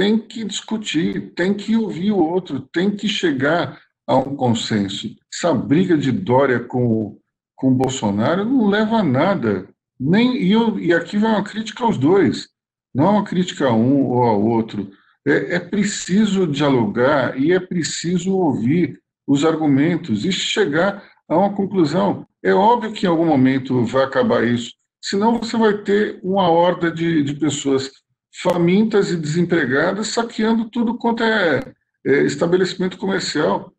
[0.00, 5.14] tem que discutir, tem que ouvir o outro, tem que chegar a um consenso.
[5.30, 7.18] Essa briga de Dória com,
[7.54, 9.68] com Bolsonaro não leva a nada.
[9.98, 12.48] Nem, e, eu, e aqui vai uma crítica aos dois,
[12.94, 14.90] não é uma crítica a um ou ao outro.
[15.26, 22.26] É, é preciso dialogar e é preciso ouvir os argumentos e chegar a uma conclusão.
[22.42, 26.90] É óbvio que em algum momento vai acabar isso, senão você vai ter uma horda
[26.90, 27.90] de, de pessoas
[28.32, 31.60] famintas e desempregadas saqueando tudo quanto é,
[32.06, 33.72] é estabelecimento comercial.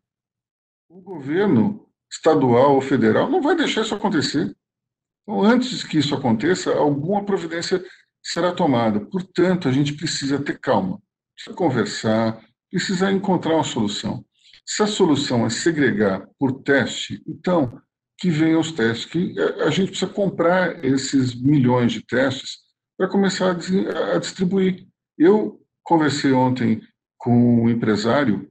[0.88, 4.54] O governo estadual ou federal não vai deixar isso acontecer.
[5.22, 7.82] Então, antes que isso aconteça, alguma providência
[8.22, 9.00] será tomada.
[9.00, 11.00] Portanto, a gente precisa ter calma,
[11.34, 14.24] precisa conversar, precisa encontrar uma solução.
[14.64, 17.80] Se a solução é segregar por teste, então
[18.18, 19.34] que venham os testes, que
[19.66, 22.58] a gente precisa comprar esses milhões de testes
[22.96, 24.86] para começar a, distribuir.
[25.18, 26.80] Eu conversei ontem
[27.18, 28.48] com um empresário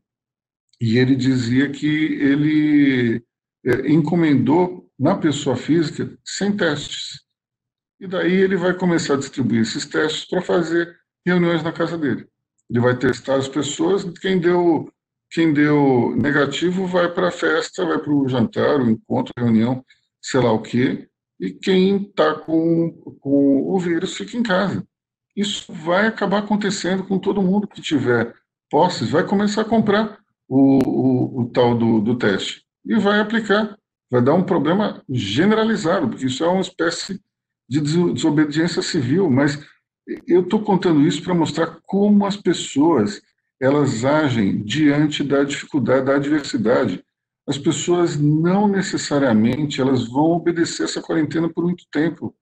[0.80, 3.24] e ele dizia que ele
[3.66, 7.22] é, encomendou na pessoa física 100 testes.
[8.00, 12.28] E daí ele vai começar a distribuir esses testes para fazer reuniões na casa dele.
[12.72, 14.90] Ele vai testar as pessoas, quem deu
[15.30, 19.84] quem deu negativo vai para a festa, vai para o jantar, o encontro, reunião,
[20.22, 21.08] sei lá o quê,
[21.40, 22.92] e quem está com,
[23.22, 24.86] com o vírus fica em casa.
[25.34, 28.34] Isso vai acabar acontecendo com todo mundo que tiver
[28.70, 30.20] posses, vai começar a comprar
[30.50, 33.78] o, o, o tal do, do teste e vai aplicar.
[34.12, 37.22] Vai dar um problema generalizado, porque isso é uma espécie
[37.70, 39.58] de desobediência civil, mas
[40.28, 43.22] eu estou contando isso para mostrar como as pessoas
[43.60, 47.04] elas agem diante da dificuldade, da adversidade
[47.48, 52.36] as pessoas não necessariamente elas vão obedecer essa quarentena por muito tempo.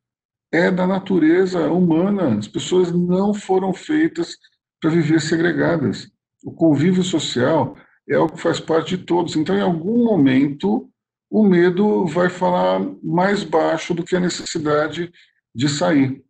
[0.51, 2.37] É da natureza humana.
[2.37, 4.37] As pessoas não foram feitas
[4.79, 6.11] para viver segregadas.
[6.43, 7.75] O convívio social
[8.07, 9.35] é algo que faz parte de todos.
[9.35, 10.89] Então, em algum momento,
[11.29, 15.11] o medo vai falar mais baixo do que a necessidade
[15.55, 16.23] de sair.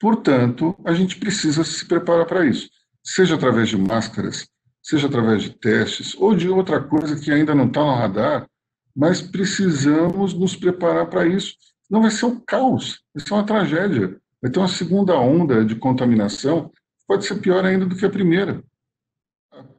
[0.00, 2.68] Portanto, a gente precisa se preparar para isso,
[3.02, 4.48] seja através de máscaras,
[4.82, 8.48] seja através de testes ou de outra coisa que ainda não está no radar,
[8.94, 11.54] mas precisamos nos preparar para isso.
[11.90, 14.20] Não vai ser um caos, vai ser uma tragédia.
[14.40, 16.70] Vai ter uma segunda onda de contaminação,
[17.06, 18.62] pode ser pior ainda do que a primeira.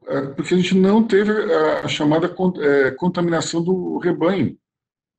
[0.08, 4.58] É, porque a gente não teve a chamada é, contaminação do rebanho.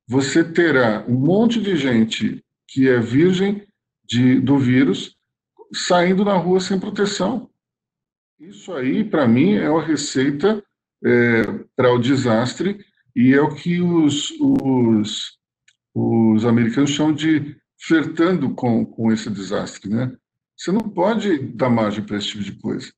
[0.09, 3.67] Você terá um monte de gente que é virgem
[4.11, 5.17] de, do vírus
[5.73, 7.49] saindo na rua sem proteção.
[8.41, 10.63] Isso aí, para mim, é uma receita
[11.05, 11.43] é,
[11.77, 12.85] para o desastre
[13.15, 15.39] e é o que os, os,
[15.95, 19.89] os americanos chamam de flertando com, com esse desastre.
[19.89, 20.17] Né?
[20.57, 22.93] Você não pode dar margem para esse tipo de coisa.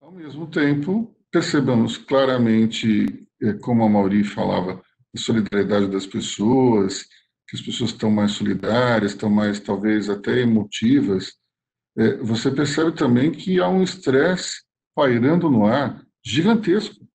[0.00, 4.80] Ao mesmo tempo, percebamos claramente, é, como a Mauri falava,
[5.14, 7.06] a solidariedade das pessoas,
[7.52, 11.34] que as pessoas estão mais solidárias, estão mais, talvez, até emotivas,
[11.98, 14.62] é, você percebe também que há um estresse
[14.94, 17.06] pairando no ar gigantesco.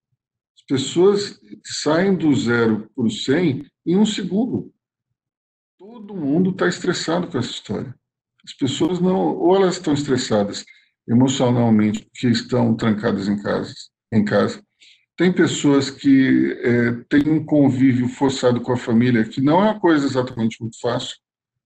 [0.56, 4.72] As pessoas saem do zero para o 100 em um segundo.
[5.76, 7.96] Todo mundo está estressado com essa história.
[8.46, 10.64] As pessoas não, ou elas estão estressadas
[11.10, 13.74] emocionalmente porque estão trancadas em casa,
[14.14, 14.62] em casa.
[15.18, 19.80] Tem pessoas que é, têm um convívio forçado com a família, que não é uma
[19.80, 21.18] coisa exatamente muito fácil.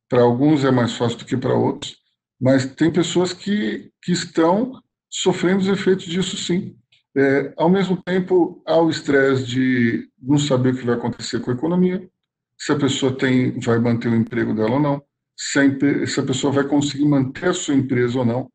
[0.08, 1.98] Para alguns é mais fácil do que para outros,
[2.40, 6.78] mas tem pessoas que, que estão sofrendo os efeitos disso sim.
[7.16, 11.52] É, ao mesmo tempo, há o estresse de não saber o que vai acontecer com
[11.52, 12.10] a economia,
[12.58, 15.04] se a pessoa tem, vai manter o emprego dela ou não,
[15.36, 18.50] se a, se a pessoa vai conseguir manter a sua empresa ou não.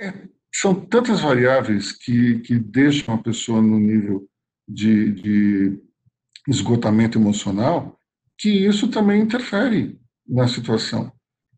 [0.00, 0.12] É,
[0.54, 4.28] são tantas variáveis que, que deixam a pessoa no nível
[4.68, 5.82] de, de
[6.48, 7.98] esgotamento emocional
[8.38, 11.12] que isso também interfere na situação.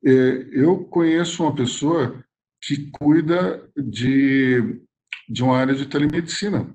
[0.05, 0.11] É,
[0.53, 2.23] eu conheço uma pessoa
[2.63, 4.87] que cuida de
[5.29, 6.73] de uma área de telemedicina.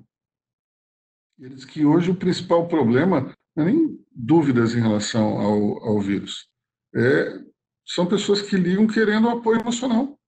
[1.38, 6.00] Ele diz que hoje o principal problema não é nem dúvidas em relação ao, ao
[6.00, 6.48] vírus.
[6.94, 7.40] É,
[7.86, 10.18] são pessoas que ligam querendo apoio emocional.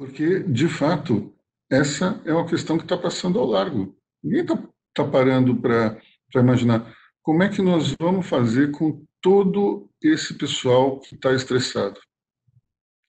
[0.00, 1.30] Porque, de fato,
[1.70, 3.94] essa é uma questão que está passando ao largo.
[4.24, 4.56] Ninguém está
[4.94, 6.00] tá parando para
[6.36, 12.00] imaginar como é que nós vamos fazer com todo esse pessoal que está estressado.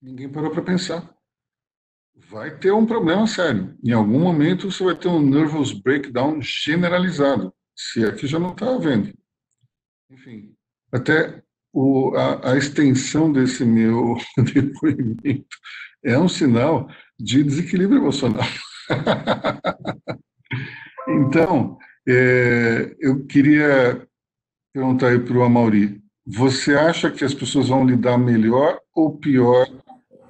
[0.02, 1.16] Ninguém parou para pensar
[2.30, 3.74] vai ter um problema sério.
[3.82, 8.52] Em algum momento você vai ter um nervous breakdown generalizado, se é que já não
[8.52, 9.18] está havendo.
[10.10, 10.54] Enfim,
[10.92, 14.18] até o, a, a, extensão desse meu
[14.54, 15.58] depoimento
[16.04, 16.90] é um sinal
[17.20, 18.46] de desequilíbrio emocional.
[21.08, 21.78] então,
[22.08, 24.08] é, eu queria
[24.74, 29.68] perguntar aí para o Amauri, você acha que as pessoas vão lidar melhor ou pior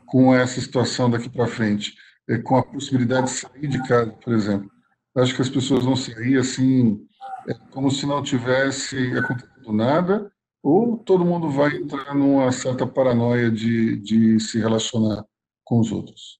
[0.06, 1.96] com essa situação daqui para frente,
[2.30, 4.70] é, com a possibilidade de sair de casa, por exemplo.
[5.16, 7.00] Acho que as pessoas vão sair assim,
[7.48, 10.32] é, como se não tivesse acontecido nada,
[10.64, 15.26] ou todo mundo vai entrar numa certa paranoia de, de se relacionar
[15.72, 16.38] com os outros?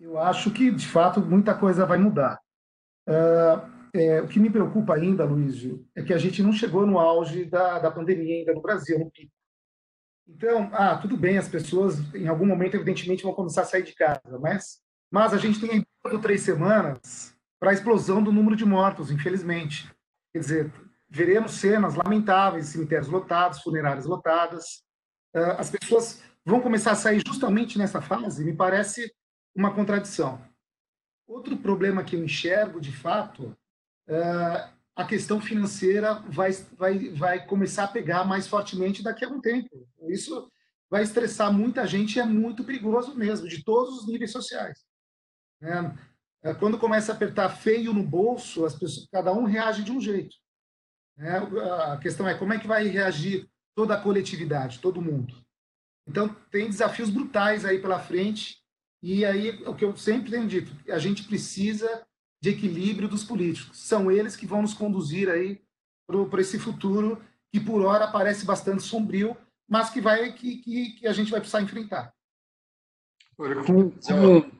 [0.00, 2.40] Eu acho que, de fato, muita coisa vai mudar.
[3.08, 5.62] Uh, é, o que me preocupa ainda, Luiz,
[5.94, 9.08] é que a gente não chegou no auge da, da pandemia ainda no Brasil, no
[9.08, 9.30] pico.
[10.26, 13.94] Então, ah, tudo bem, as pessoas em algum momento, evidentemente, vão começar a sair de
[13.94, 14.80] casa, mas,
[15.12, 19.88] mas a gente tem aí três semanas para a explosão do número de mortos, infelizmente.
[20.32, 20.72] Quer dizer,
[21.08, 24.82] veremos cenas lamentáveis, cemitérios lotados, funerárias lotadas.
[25.34, 26.20] Uh, as pessoas
[26.50, 29.14] vão começar a sair justamente nessa fase, me parece
[29.54, 30.42] uma contradição.
[31.26, 33.56] Outro problema que eu enxergo, de fato,
[34.08, 39.40] uh, a questão financeira vai, vai, vai começar a pegar mais fortemente daqui a um
[39.40, 39.88] tempo.
[40.08, 40.50] Isso
[40.90, 44.84] vai estressar muita gente e é muito perigoso mesmo, de todos os níveis sociais.
[45.60, 45.96] Né?
[46.42, 50.00] É, quando começa a apertar feio no bolso, as pessoas, cada um reage de um
[50.00, 50.34] jeito.
[51.16, 51.38] Né?
[51.92, 55.34] A questão é como é que vai reagir toda a coletividade, todo mundo.
[56.10, 58.58] Então, tem desafios brutais aí pela frente,
[59.00, 62.02] e aí, o que eu sempre tenho dito, a gente precisa
[62.42, 63.78] de equilíbrio dos políticos.
[63.78, 65.60] São eles que vão nos conduzir aí
[66.08, 69.36] para esse futuro que por hora parece bastante sombrio,
[69.68, 72.12] mas que vai que, que, que a gente vai precisar enfrentar.
[73.36, 74.50] Com, com,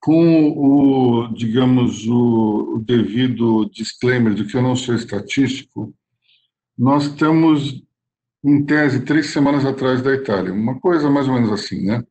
[0.00, 5.94] com o, digamos, o, o, devido disclaimer de que eu não sou estatístico,
[6.76, 7.85] nós estamos,
[8.46, 12.04] em tese, três semanas atrás da Itália, uma coisa mais ou menos assim, né?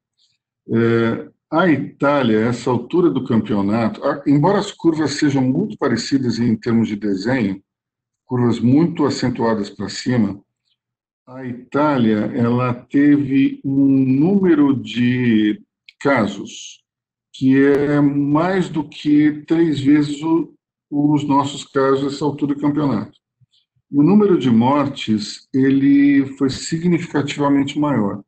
[0.67, 6.89] É, a Itália, essa altura do campeonato, embora as curvas sejam muito parecidas em termos
[6.89, 7.63] de desenho,
[8.25, 10.41] curvas muito acentuadas para cima,
[11.25, 15.61] a Itália ela teve um número de
[15.99, 16.83] casos
[17.33, 20.53] que é mais do que três vezes o,
[20.89, 23.17] os nossos casos essa altura do campeonato.
[23.91, 28.23] O número de mortes ele foi significativamente maior.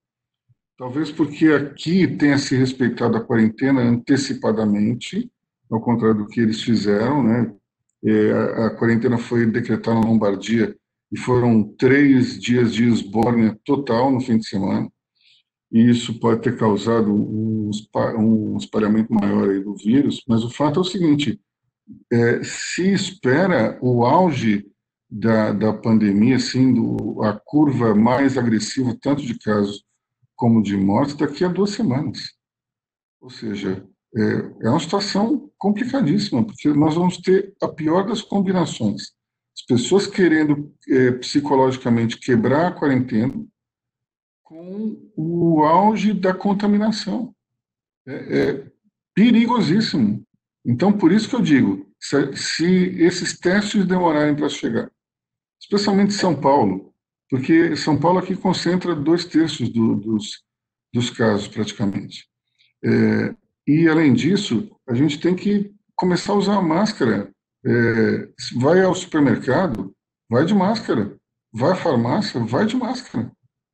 [0.78, 5.30] Talvez porque aqui tenha se respeitado a quarentena antecipadamente,
[5.70, 7.51] ao contrário do que eles fizeram, né?
[8.05, 8.32] É,
[8.66, 10.78] a quarentena foi decretada na Lombardia
[11.12, 14.88] e foram três dias de esbórnia total no fim de semana.
[15.72, 17.72] E isso pode ter causado um,
[18.18, 21.41] um espalhamento maior aí do vírus, mas o fato é o seguinte:
[22.12, 24.66] é, se espera o auge
[25.10, 29.84] da, da pandemia, assim, do, a curva mais agressiva, tanto de casos
[30.36, 32.34] como de morte daqui a duas semanas.
[33.20, 33.86] Ou seja,
[34.16, 39.14] é, é uma situação complicadíssima, porque nós vamos ter a pior das combinações.
[39.58, 43.45] As pessoas querendo é, psicologicamente quebrar a quarentena
[44.43, 47.34] com o auge da contaminação.
[48.08, 48.72] É, é
[49.16, 50.24] perigosíssimo.
[50.64, 52.66] Então, por isso que eu digo, se, se
[53.01, 54.91] esses testes demorarem para chegar,
[55.60, 56.93] especialmente São Paulo,
[57.30, 60.43] porque São Paulo aqui concentra dois terços do, dos,
[60.93, 62.26] dos casos, praticamente.
[62.84, 63.36] É,
[63.68, 67.30] e, além disso, a gente tem que começar a usar máscara.
[67.66, 69.93] É, vai ao supermercado,
[70.30, 71.18] vai de máscara.
[71.51, 73.32] Vai à farmácia, vai de máscara.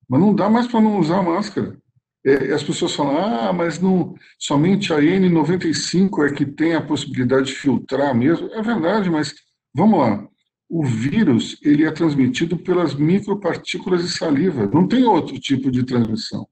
[0.09, 1.77] Mas não dá mais para não usar máscara.
[2.25, 7.47] É, as pessoas falam, ah, mas não, somente a N95 é que tem a possibilidade
[7.47, 8.47] de filtrar mesmo.
[8.53, 9.33] É verdade, mas
[9.75, 10.27] vamos lá.
[10.75, 14.65] O vírus ele é transmitido pelas micropartículas de saliva.
[14.73, 16.47] Não tem outro tipo de transmissão.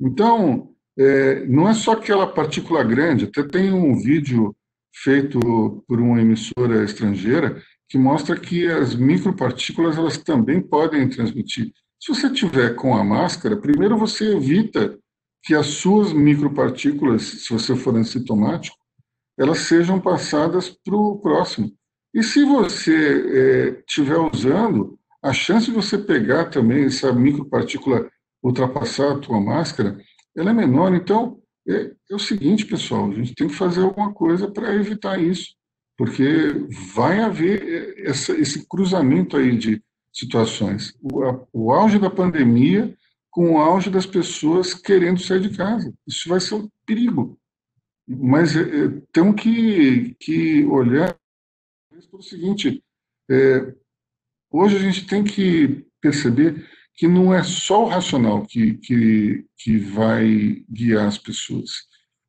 [0.00, 3.26] Então, é, não é só aquela partícula grande.
[3.26, 4.56] Até tem um vídeo
[4.92, 11.72] feito por uma emissora estrangeira que mostra que as micropartículas elas também podem transmitir.
[12.00, 14.98] Se você tiver com a máscara, primeiro você evita
[15.44, 18.76] que as suas micropartículas, se você for assintomático,
[19.38, 21.72] elas sejam passadas para o próximo.
[22.14, 28.10] E se você estiver é, usando, a chance de você pegar também essa micropartícula
[28.42, 29.98] ultrapassar a tua máscara,
[30.36, 30.94] ela é menor.
[30.94, 35.20] Então, é, é o seguinte, pessoal, a gente tem que fazer alguma coisa para evitar
[35.20, 35.54] isso
[36.00, 36.54] porque
[36.94, 40.94] vai haver essa, esse cruzamento aí de situações.
[40.98, 42.96] O, a, o auge da pandemia
[43.30, 45.92] com o auge das pessoas querendo sair de casa.
[46.06, 47.38] Isso vai ser um perigo.
[48.08, 48.62] Mas é
[49.12, 51.14] temos que, que olhar
[52.10, 52.82] para o seguinte:
[53.30, 53.74] é,
[54.50, 59.78] hoje a gente tem que perceber que não é só o racional que, que, que
[59.78, 61.70] vai guiar as pessoas.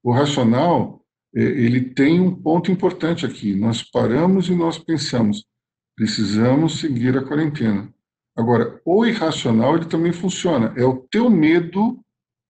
[0.03, 1.03] O racional
[1.35, 3.55] é, ele tem um ponto importante aqui.
[3.55, 5.45] Nós paramos e nós pensamos,
[5.95, 7.93] precisamos seguir a quarentena.
[8.35, 10.73] Agora, o irracional ele também funciona.
[10.77, 11.99] É o teu medo,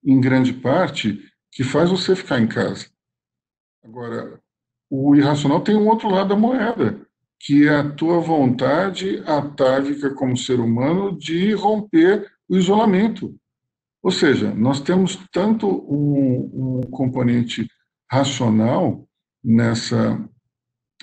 [0.04, 1.20] em grande parte,
[1.52, 2.88] que faz você ficar em casa.
[3.84, 4.40] Agora,
[4.90, 7.06] o irracional tem um outro lado da moeda,
[7.46, 13.36] que é a tua vontade atávica como ser humano de romper o isolamento.
[14.04, 17.68] Ou seja, nós temos tanto um, um componente
[18.12, 19.08] racional
[19.44, 20.24] nessa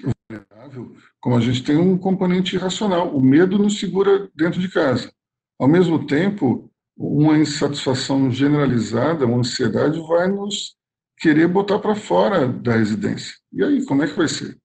[0.00, 3.16] vulnerável, como a gente tem um componente irracional.
[3.16, 5.12] O medo nos segura dentro de casa.
[5.58, 10.76] Ao mesmo tempo, uma insatisfação generalizada, uma ansiedade vai nos
[11.18, 13.34] querer botar para fora da residência.
[13.52, 14.56] E aí, como é que vai ser?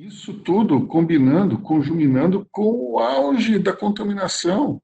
[0.00, 4.80] Isso tudo combinando, conjuminando com o auge da contaminação.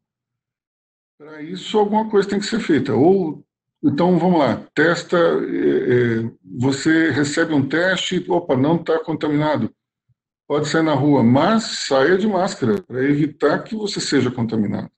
[1.17, 2.95] Para isso, alguma coisa tem que ser feita.
[2.95, 3.43] Ou
[3.83, 9.75] então, vamos lá, testa, é, é, você recebe um teste, opa, não está contaminado,
[10.47, 14.91] pode sair na rua, mas saia de máscara, para evitar que você seja contaminado.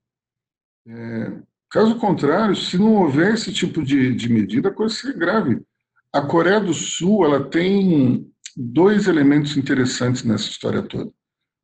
[0.84, 1.32] É,
[1.70, 5.62] caso contrário, se não houver esse tipo de, de medida, a coisa seria grave.
[6.12, 8.28] A Coreia do Sul, ela tem
[8.60, 11.12] dois elementos interessantes nessa história toda.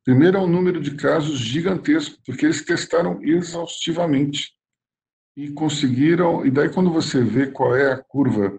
[0.05, 4.51] Primeiro é o número de casos gigantesco, porque eles testaram exaustivamente
[5.35, 6.45] e conseguiram.
[6.45, 8.57] E daí, quando você vê qual é a curva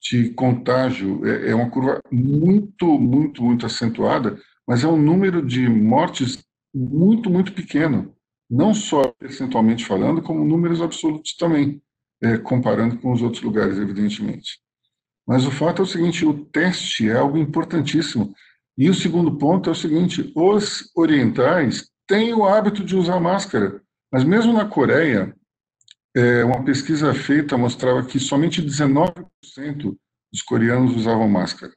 [0.00, 5.68] de contágio, é, é uma curva muito, muito, muito acentuada, mas é um número de
[5.68, 6.42] mortes
[6.74, 8.14] muito, muito pequeno,
[8.48, 11.82] não só percentualmente falando, como números absolutos também,
[12.22, 14.58] é, comparando com os outros lugares, evidentemente.
[15.26, 18.34] Mas o fato é o seguinte: o teste é algo importantíssimo.
[18.76, 23.80] E o segundo ponto é o seguinte: os orientais têm o hábito de usar máscara,
[24.12, 25.34] mas mesmo na Coreia,
[26.14, 29.96] é, uma pesquisa feita mostrava que somente 19%
[30.32, 31.72] dos coreanos usavam máscara.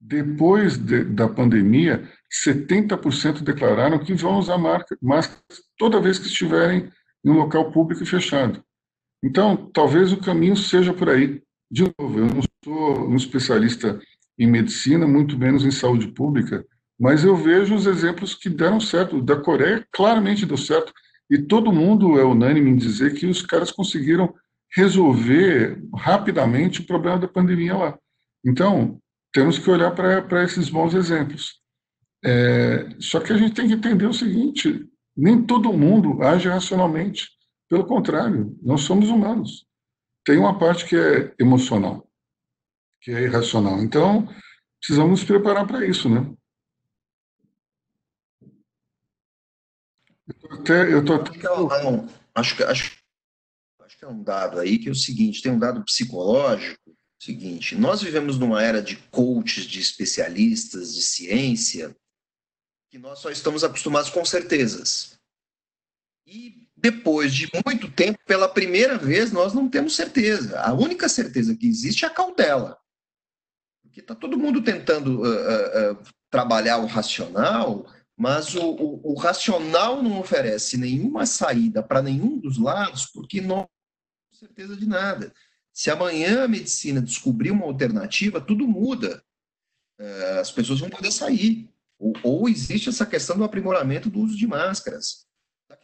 [0.00, 2.08] Depois de, da pandemia,
[2.44, 5.42] 70% declararam que vão usar máscara
[5.78, 6.90] toda vez que estiverem
[7.24, 8.62] em um local público e fechado.
[9.24, 11.42] Então, talvez o caminho seja por aí.
[11.70, 14.00] De novo, eu não sou um especialista
[14.38, 16.64] em medicina, muito menos em saúde pública,
[16.98, 19.20] mas eu vejo os exemplos que deram certo.
[19.20, 20.92] Da Coreia, claramente deu certo.
[21.30, 24.32] E todo mundo é unânime em dizer que os caras conseguiram
[24.74, 27.98] resolver rapidamente o problema da pandemia lá.
[28.44, 28.98] Então,
[29.32, 31.60] temos que olhar para esses bons exemplos.
[32.24, 34.86] É, só que a gente tem que entender o seguinte:
[35.16, 37.28] nem todo mundo age racionalmente.
[37.68, 39.66] Pelo contrário, nós somos humanos.
[40.26, 42.10] Tem uma parte que é emocional,
[43.00, 43.78] que é irracional.
[43.78, 44.26] Então,
[44.80, 46.36] precisamos nos preparar para isso, né?
[50.50, 51.30] Até, eu tô até...
[52.34, 52.98] acho, que, acho,
[53.82, 56.96] acho que é um dado aí que é o seguinte: tem um dado psicológico.
[57.20, 61.96] Seguinte, nós vivemos numa era de coaches, de especialistas, de ciência,
[62.90, 65.18] que nós só estamos acostumados com certezas.
[66.26, 70.60] E depois de muito tempo, pela primeira vez, nós não temos certeza.
[70.60, 72.78] A única certeza que existe é a cautela.
[73.82, 75.98] Porque está todo mundo tentando uh, uh, uh,
[76.30, 82.58] trabalhar o racional, mas o, o, o racional não oferece nenhuma saída para nenhum dos
[82.58, 83.68] lados, porque não
[84.30, 85.32] tem certeza de nada.
[85.72, 89.22] Se amanhã a medicina descobrir uma alternativa, tudo muda.
[89.98, 91.70] É, as pessoas vão poder sair.
[91.98, 95.25] Ou, ou, existe essa questão do aprimoramento do uso de máscaras.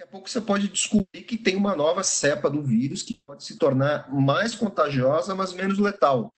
[0.03, 3.45] Daqui a pouco você pode descobrir que tem uma nova cepa do vírus que pode
[3.45, 6.35] se tornar mais contagiosa, mas menos letal.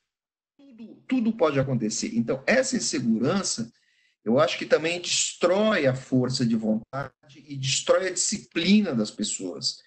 [0.54, 2.14] Tudo, tudo pode acontecer.
[2.14, 3.72] Então, essa insegurança
[4.22, 9.82] eu acho que também destrói a força de vontade e destrói a disciplina das pessoas.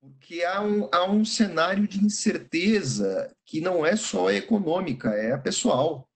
[0.00, 5.38] Porque há um, há um cenário de incerteza que não é só econômica, é a
[5.38, 6.06] pessoal,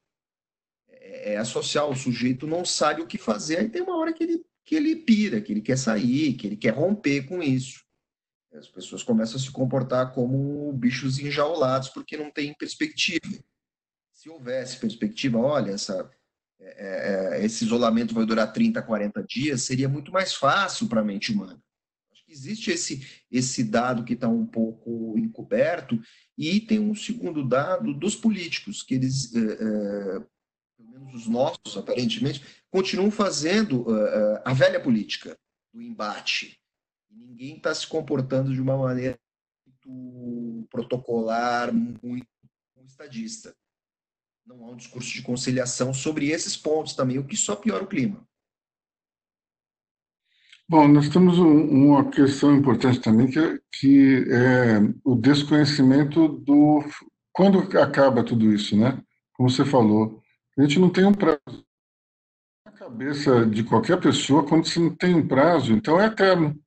[0.88, 1.90] é, é a social.
[1.90, 4.96] O sujeito não sabe o que fazer, aí tem uma hora que ele, que ele
[4.96, 7.82] pira, que ele quer sair, que ele quer romper com isso.
[8.54, 13.42] As pessoas começam a se comportar como bichos enjaulados porque não tem perspectiva.
[14.12, 16.08] Se houvesse perspectiva, olha, essa
[16.64, 21.04] é, é, esse isolamento vai durar 30, 40 dias, seria muito mais fácil para a
[21.04, 21.60] mente humana.
[22.12, 26.00] Acho que existe esse, esse dado que está um pouco encoberto,
[26.38, 30.22] e tem um segundo dado dos políticos, que eles, é, é
[30.92, 35.38] menos os nossos, aparentemente, continuam fazendo é, a velha política
[35.72, 36.58] do embate.
[37.10, 39.18] Ninguém está se comportando de uma maneira
[39.66, 42.26] muito protocolar, muito
[42.86, 43.54] estadista
[44.46, 47.88] não há um discurso de conciliação sobre esses pontos também, o que só piora o
[47.88, 48.26] clima.
[50.68, 56.82] Bom, nós temos um, uma questão importante também, que é, que é o desconhecimento do...
[57.32, 59.02] Quando acaba tudo isso, né?
[59.34, 60.21] Como você falou,
[60.58, 61.64] a gente não tem um prazo.
[62.64, 66.58] Na cabeça de qualquer pessoa, quando você não tem um prazo, então é eterno.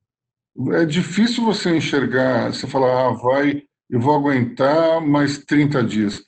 [0.71, 6.23] É difícil você enxergar, você falar, ah, vai, eu vou aguentar mais 30 dias.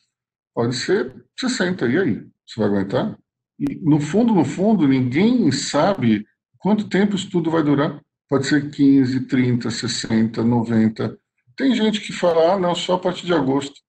[0.54, 2.28] Pode ser 60, e aí?
[2.46, 3.18] Você vai aguentar?
[3.60, 6.26] E, no fundo, no fundo, ninguém sabe
[6.58, 8.02] quanto tempo isso tudo vai durar.
[8.30, 11.18] Pode ser 15, 30, 60, 90.
[11.56, 13.82] Tem gente que fala, ah, não, só a partir de agosto.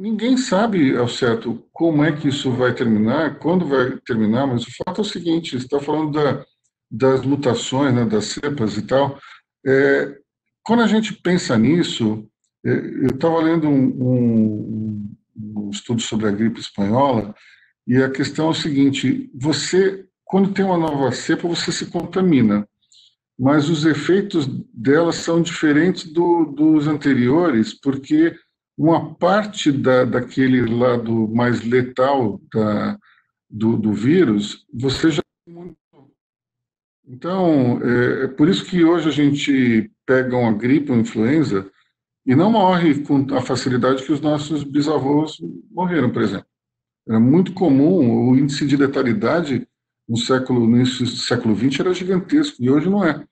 [0.00, 4.70] Ninguém sabe ao certo como é que isso vai terminar, quando vai terminar, mas o
[4.82, 6.42] fato é o seguinte: está falando da,
[6.90, 9.20] das mutações, né, das cepas e tal.
[9.66, 10.16] É,
[10.62, 12.26] quando a gente pensa nisso,
[12.64, 17.34] é, eu estava lendo um, um, um, estudo sobre a gripe espanhola
[17.86, 22.66] e a questão é o seguinte: você, quando tem uma nova cepa, você se contamina,
[23.38, 28.34] mas os efeitos dela são diferentes do, dos anteriores, porque
[28.80, 32.98] uma parte da, daquele lado mais letal da,
[33.50, 35.22] do, do vírus, você já
[37.06, 41.68] então, é, é por isso que hoje a gente pega uma gripe, uma influenza,
[42.24, 45.36] e não morre com a facilidade que os nossos bisavós
[45.70, 46.46] morreram, por exemplo.
[47.06, 49.66] Era muito comum, o índice de letalidade
[50.08, 53.24] no século no início do século XX era gigantesco e hoje não é,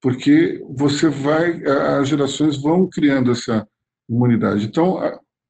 [0.00, 3.66] porque você vai, as gerações vão criando essa
[4.10, 4.66] imunidade.
[4.66, 4.98] Então,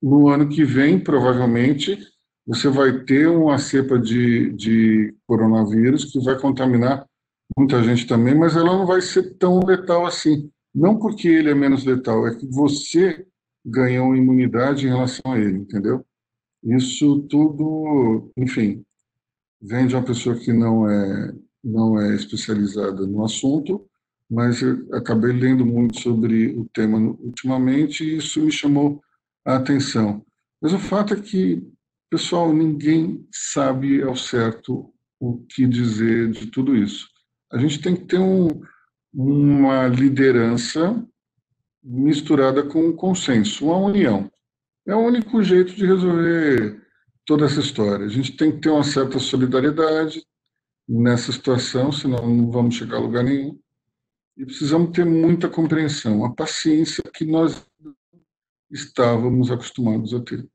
[0.03, 1.99] no ano que vem, provavelmente,
[2.47, 7.07] você vai ter uma cepa de, de coronavírus que vai contaminar
[7.57, 10.51] muita gente também, mas ela não vai ser tão letal assim.
[10.75, 13.27] Não porque ele é menos letal, é que você
[13.65, 16.05] ganhou imunidade em relação a ele, entendeu?
[16.63, 18.85] Isso tudo, enfim,
[19.61, 21.33] vem de uma pessoa que não é
[21.63, 23.87] não é especializada no assunto,
[24.31, 24.63] mas
[24.93, 29.03] acabei lendo muito sobre o tema ultimamente e isso me chamou
[29.45, 30.25] a atenção.
[30.63, 31.67] Mas o fato é que,
[32.09, 37.09] pessoal, ninguém sabe ao certo o que dizer de tudo isso.
[37.53, 38.49] A gente tem que ter um,
[39.13, 41.05] uma liderança
[41.83, 44.31] misturada com um consenso, uma união.
[44.87, 46.81] É o único jeito de resolver
[47.27, 48.07] toda essa história.
[48.07, 50.25] A gente tem que ter uma certa solidariedade
[50.89, 53.59] nessa situação, senão não vamos chegar a lugar nenhum.
[54.41, 57.63] E precisamos ter muita compreensão, a paciência que nós
[58.71, 60.49] estávamos acostumados a ter.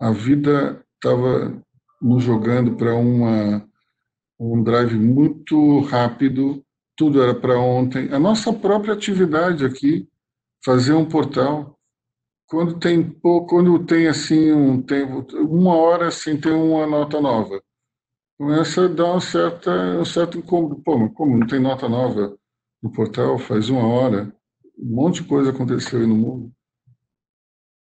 [0.00, 1.62] A vida estava
[2.02, 3.64] nos jogando para uma
[4.36, 6.64] um drive muito rápido
[6.96, 8.12] tudo era para ontem.
[8.12, 10.08] A nossa própria atividade aqui,
[10.64, 11.78] fazer um portal,
[12.48, 17.62] quando tem quando tem assim um tempo, uma hora sem ter uma nota nova,
[18.36, 19.70] começa a dar uma certa,
[20.00, 20.82] um certo incômodo.
[20.82, 22.39] Pô, como não tem nota nova
[22.82, 24.34] no portal faz uma hora?
[24.78, 26.52] Um monte de coisa aconteceu aí no mundo.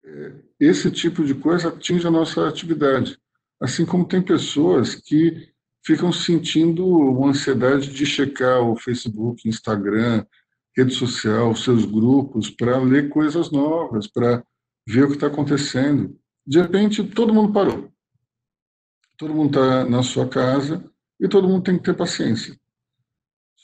[0.04, 3.18] É, esse tipo de coisa atinge a nossa atividade.
[3.60, 5.52] Assim como tem pessoas que
[5.84, 10.24] ficam sentindo uma ansiedade de checar o Facebook, Instagram,
[10.76, 14.42] rede social, seus grupos, para ler coisas novas, para
[14.86, 16.18] ver o que está acontecendo.
[16.46, 17.90] De repente, todo mundo parou.
[19.18, 20.82] Todo mundo está na sua casa,
[21.20, 22.58] e todo mundo tem que ter paciência.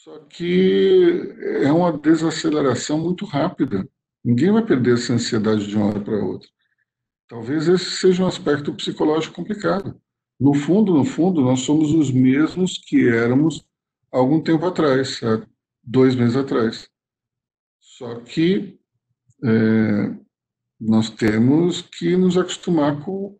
[0.06, 1.34] Só que
[1.64, 3.88] é uma desaceleração muito rápida.
[4.24, 6.48] Ninguém vai perder essa ansiedade de uma hora para outra.
[7.26, 10.00] Talvez esse seja um aspecto psicológico complicado.
[10.38, 13.66] No fundo, no fundo, nós somos os mesmos que éramos
[14.12, 15.44] algum tempo atrás, há
[15.82, 16.88] dois meses atrás.
[17.80, 18.78] Só que
[19.42, 20.16] é,
[20.78, 23.36] nós temos que nos acostumar com,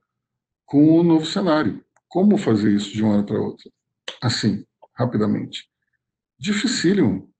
[0.65, 1.81] com o novo cenário.
[2.09, 3.71] Como fazer isso de uma hora para outra?
[4.21, 5.71] Assim, rapidamente.
[6.39, 7.31] Dificílimo.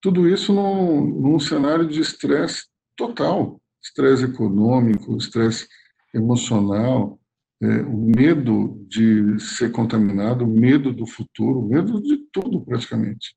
[0.00, 5.68] Tudo isso num, num cenário de estresse total estresse econômico, estresse
[6.14, 7.20] emocional,
[7.62, 13.36] é, o medo de ser contaminado, o medo do futuro, o medo de tudo praticamente.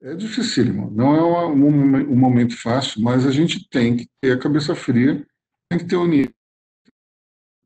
[0.00, 4.38] É dificílimo, não é um, um, momento fácil, mas a gente tem que ter a
[4.38, 5.26] cabeça fria,
[5.68, 6.28] tem que ter união.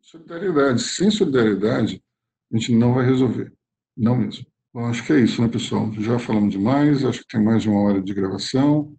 [0.01, 0.83] Solidariedade.
[0.83, 2.03] Sem solidariedade,
[2.51, 3.53] a gente não vai resolver.
[3.95, 4.47] Não mesmo.
[4.75, 5.93] Bom, acho que é isso, né, pessoal?
[5.99, 8.97] Já falamos demais, acho que tem mais de uma hora de gravação.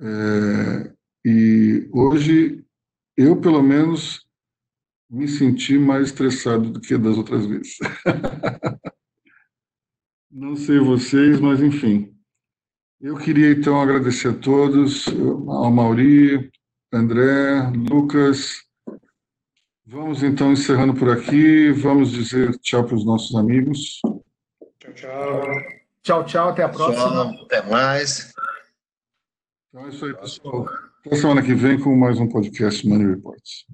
[0.00, 0.92] É,
[1.24, 2.64] e hoje,
[3.16, 4.26] eu, pelo menos,
[5.08, 7.78] me senti mais estressado do que das outras vezes.
[10.30, 12.12] Não sei vocês, mas enfim.
[13.00, 15.06] Eu queria então agradecer a todos,
[15.46, 16.50] ao Mauri,
[16.92, 18.64] André, Lucas.
[19.86, 21.70] Vamos então encerrando por aqui.
[21.70, 24.00] Vamos dizer tchau para os nossos amigos.
[24.98, 25.42] Tchau,
[26.02, 26.24] tchau.
[26.24, 26.48] Tchau.
[26.48, 27.32] Até a próxima.
[27.32, 28.32] Tchau, até mais.
[29.68, 30.68] Então é isso aí, pessoal.
[31.06, 33.64] Até semana que vem com mais um podcast Money Reports.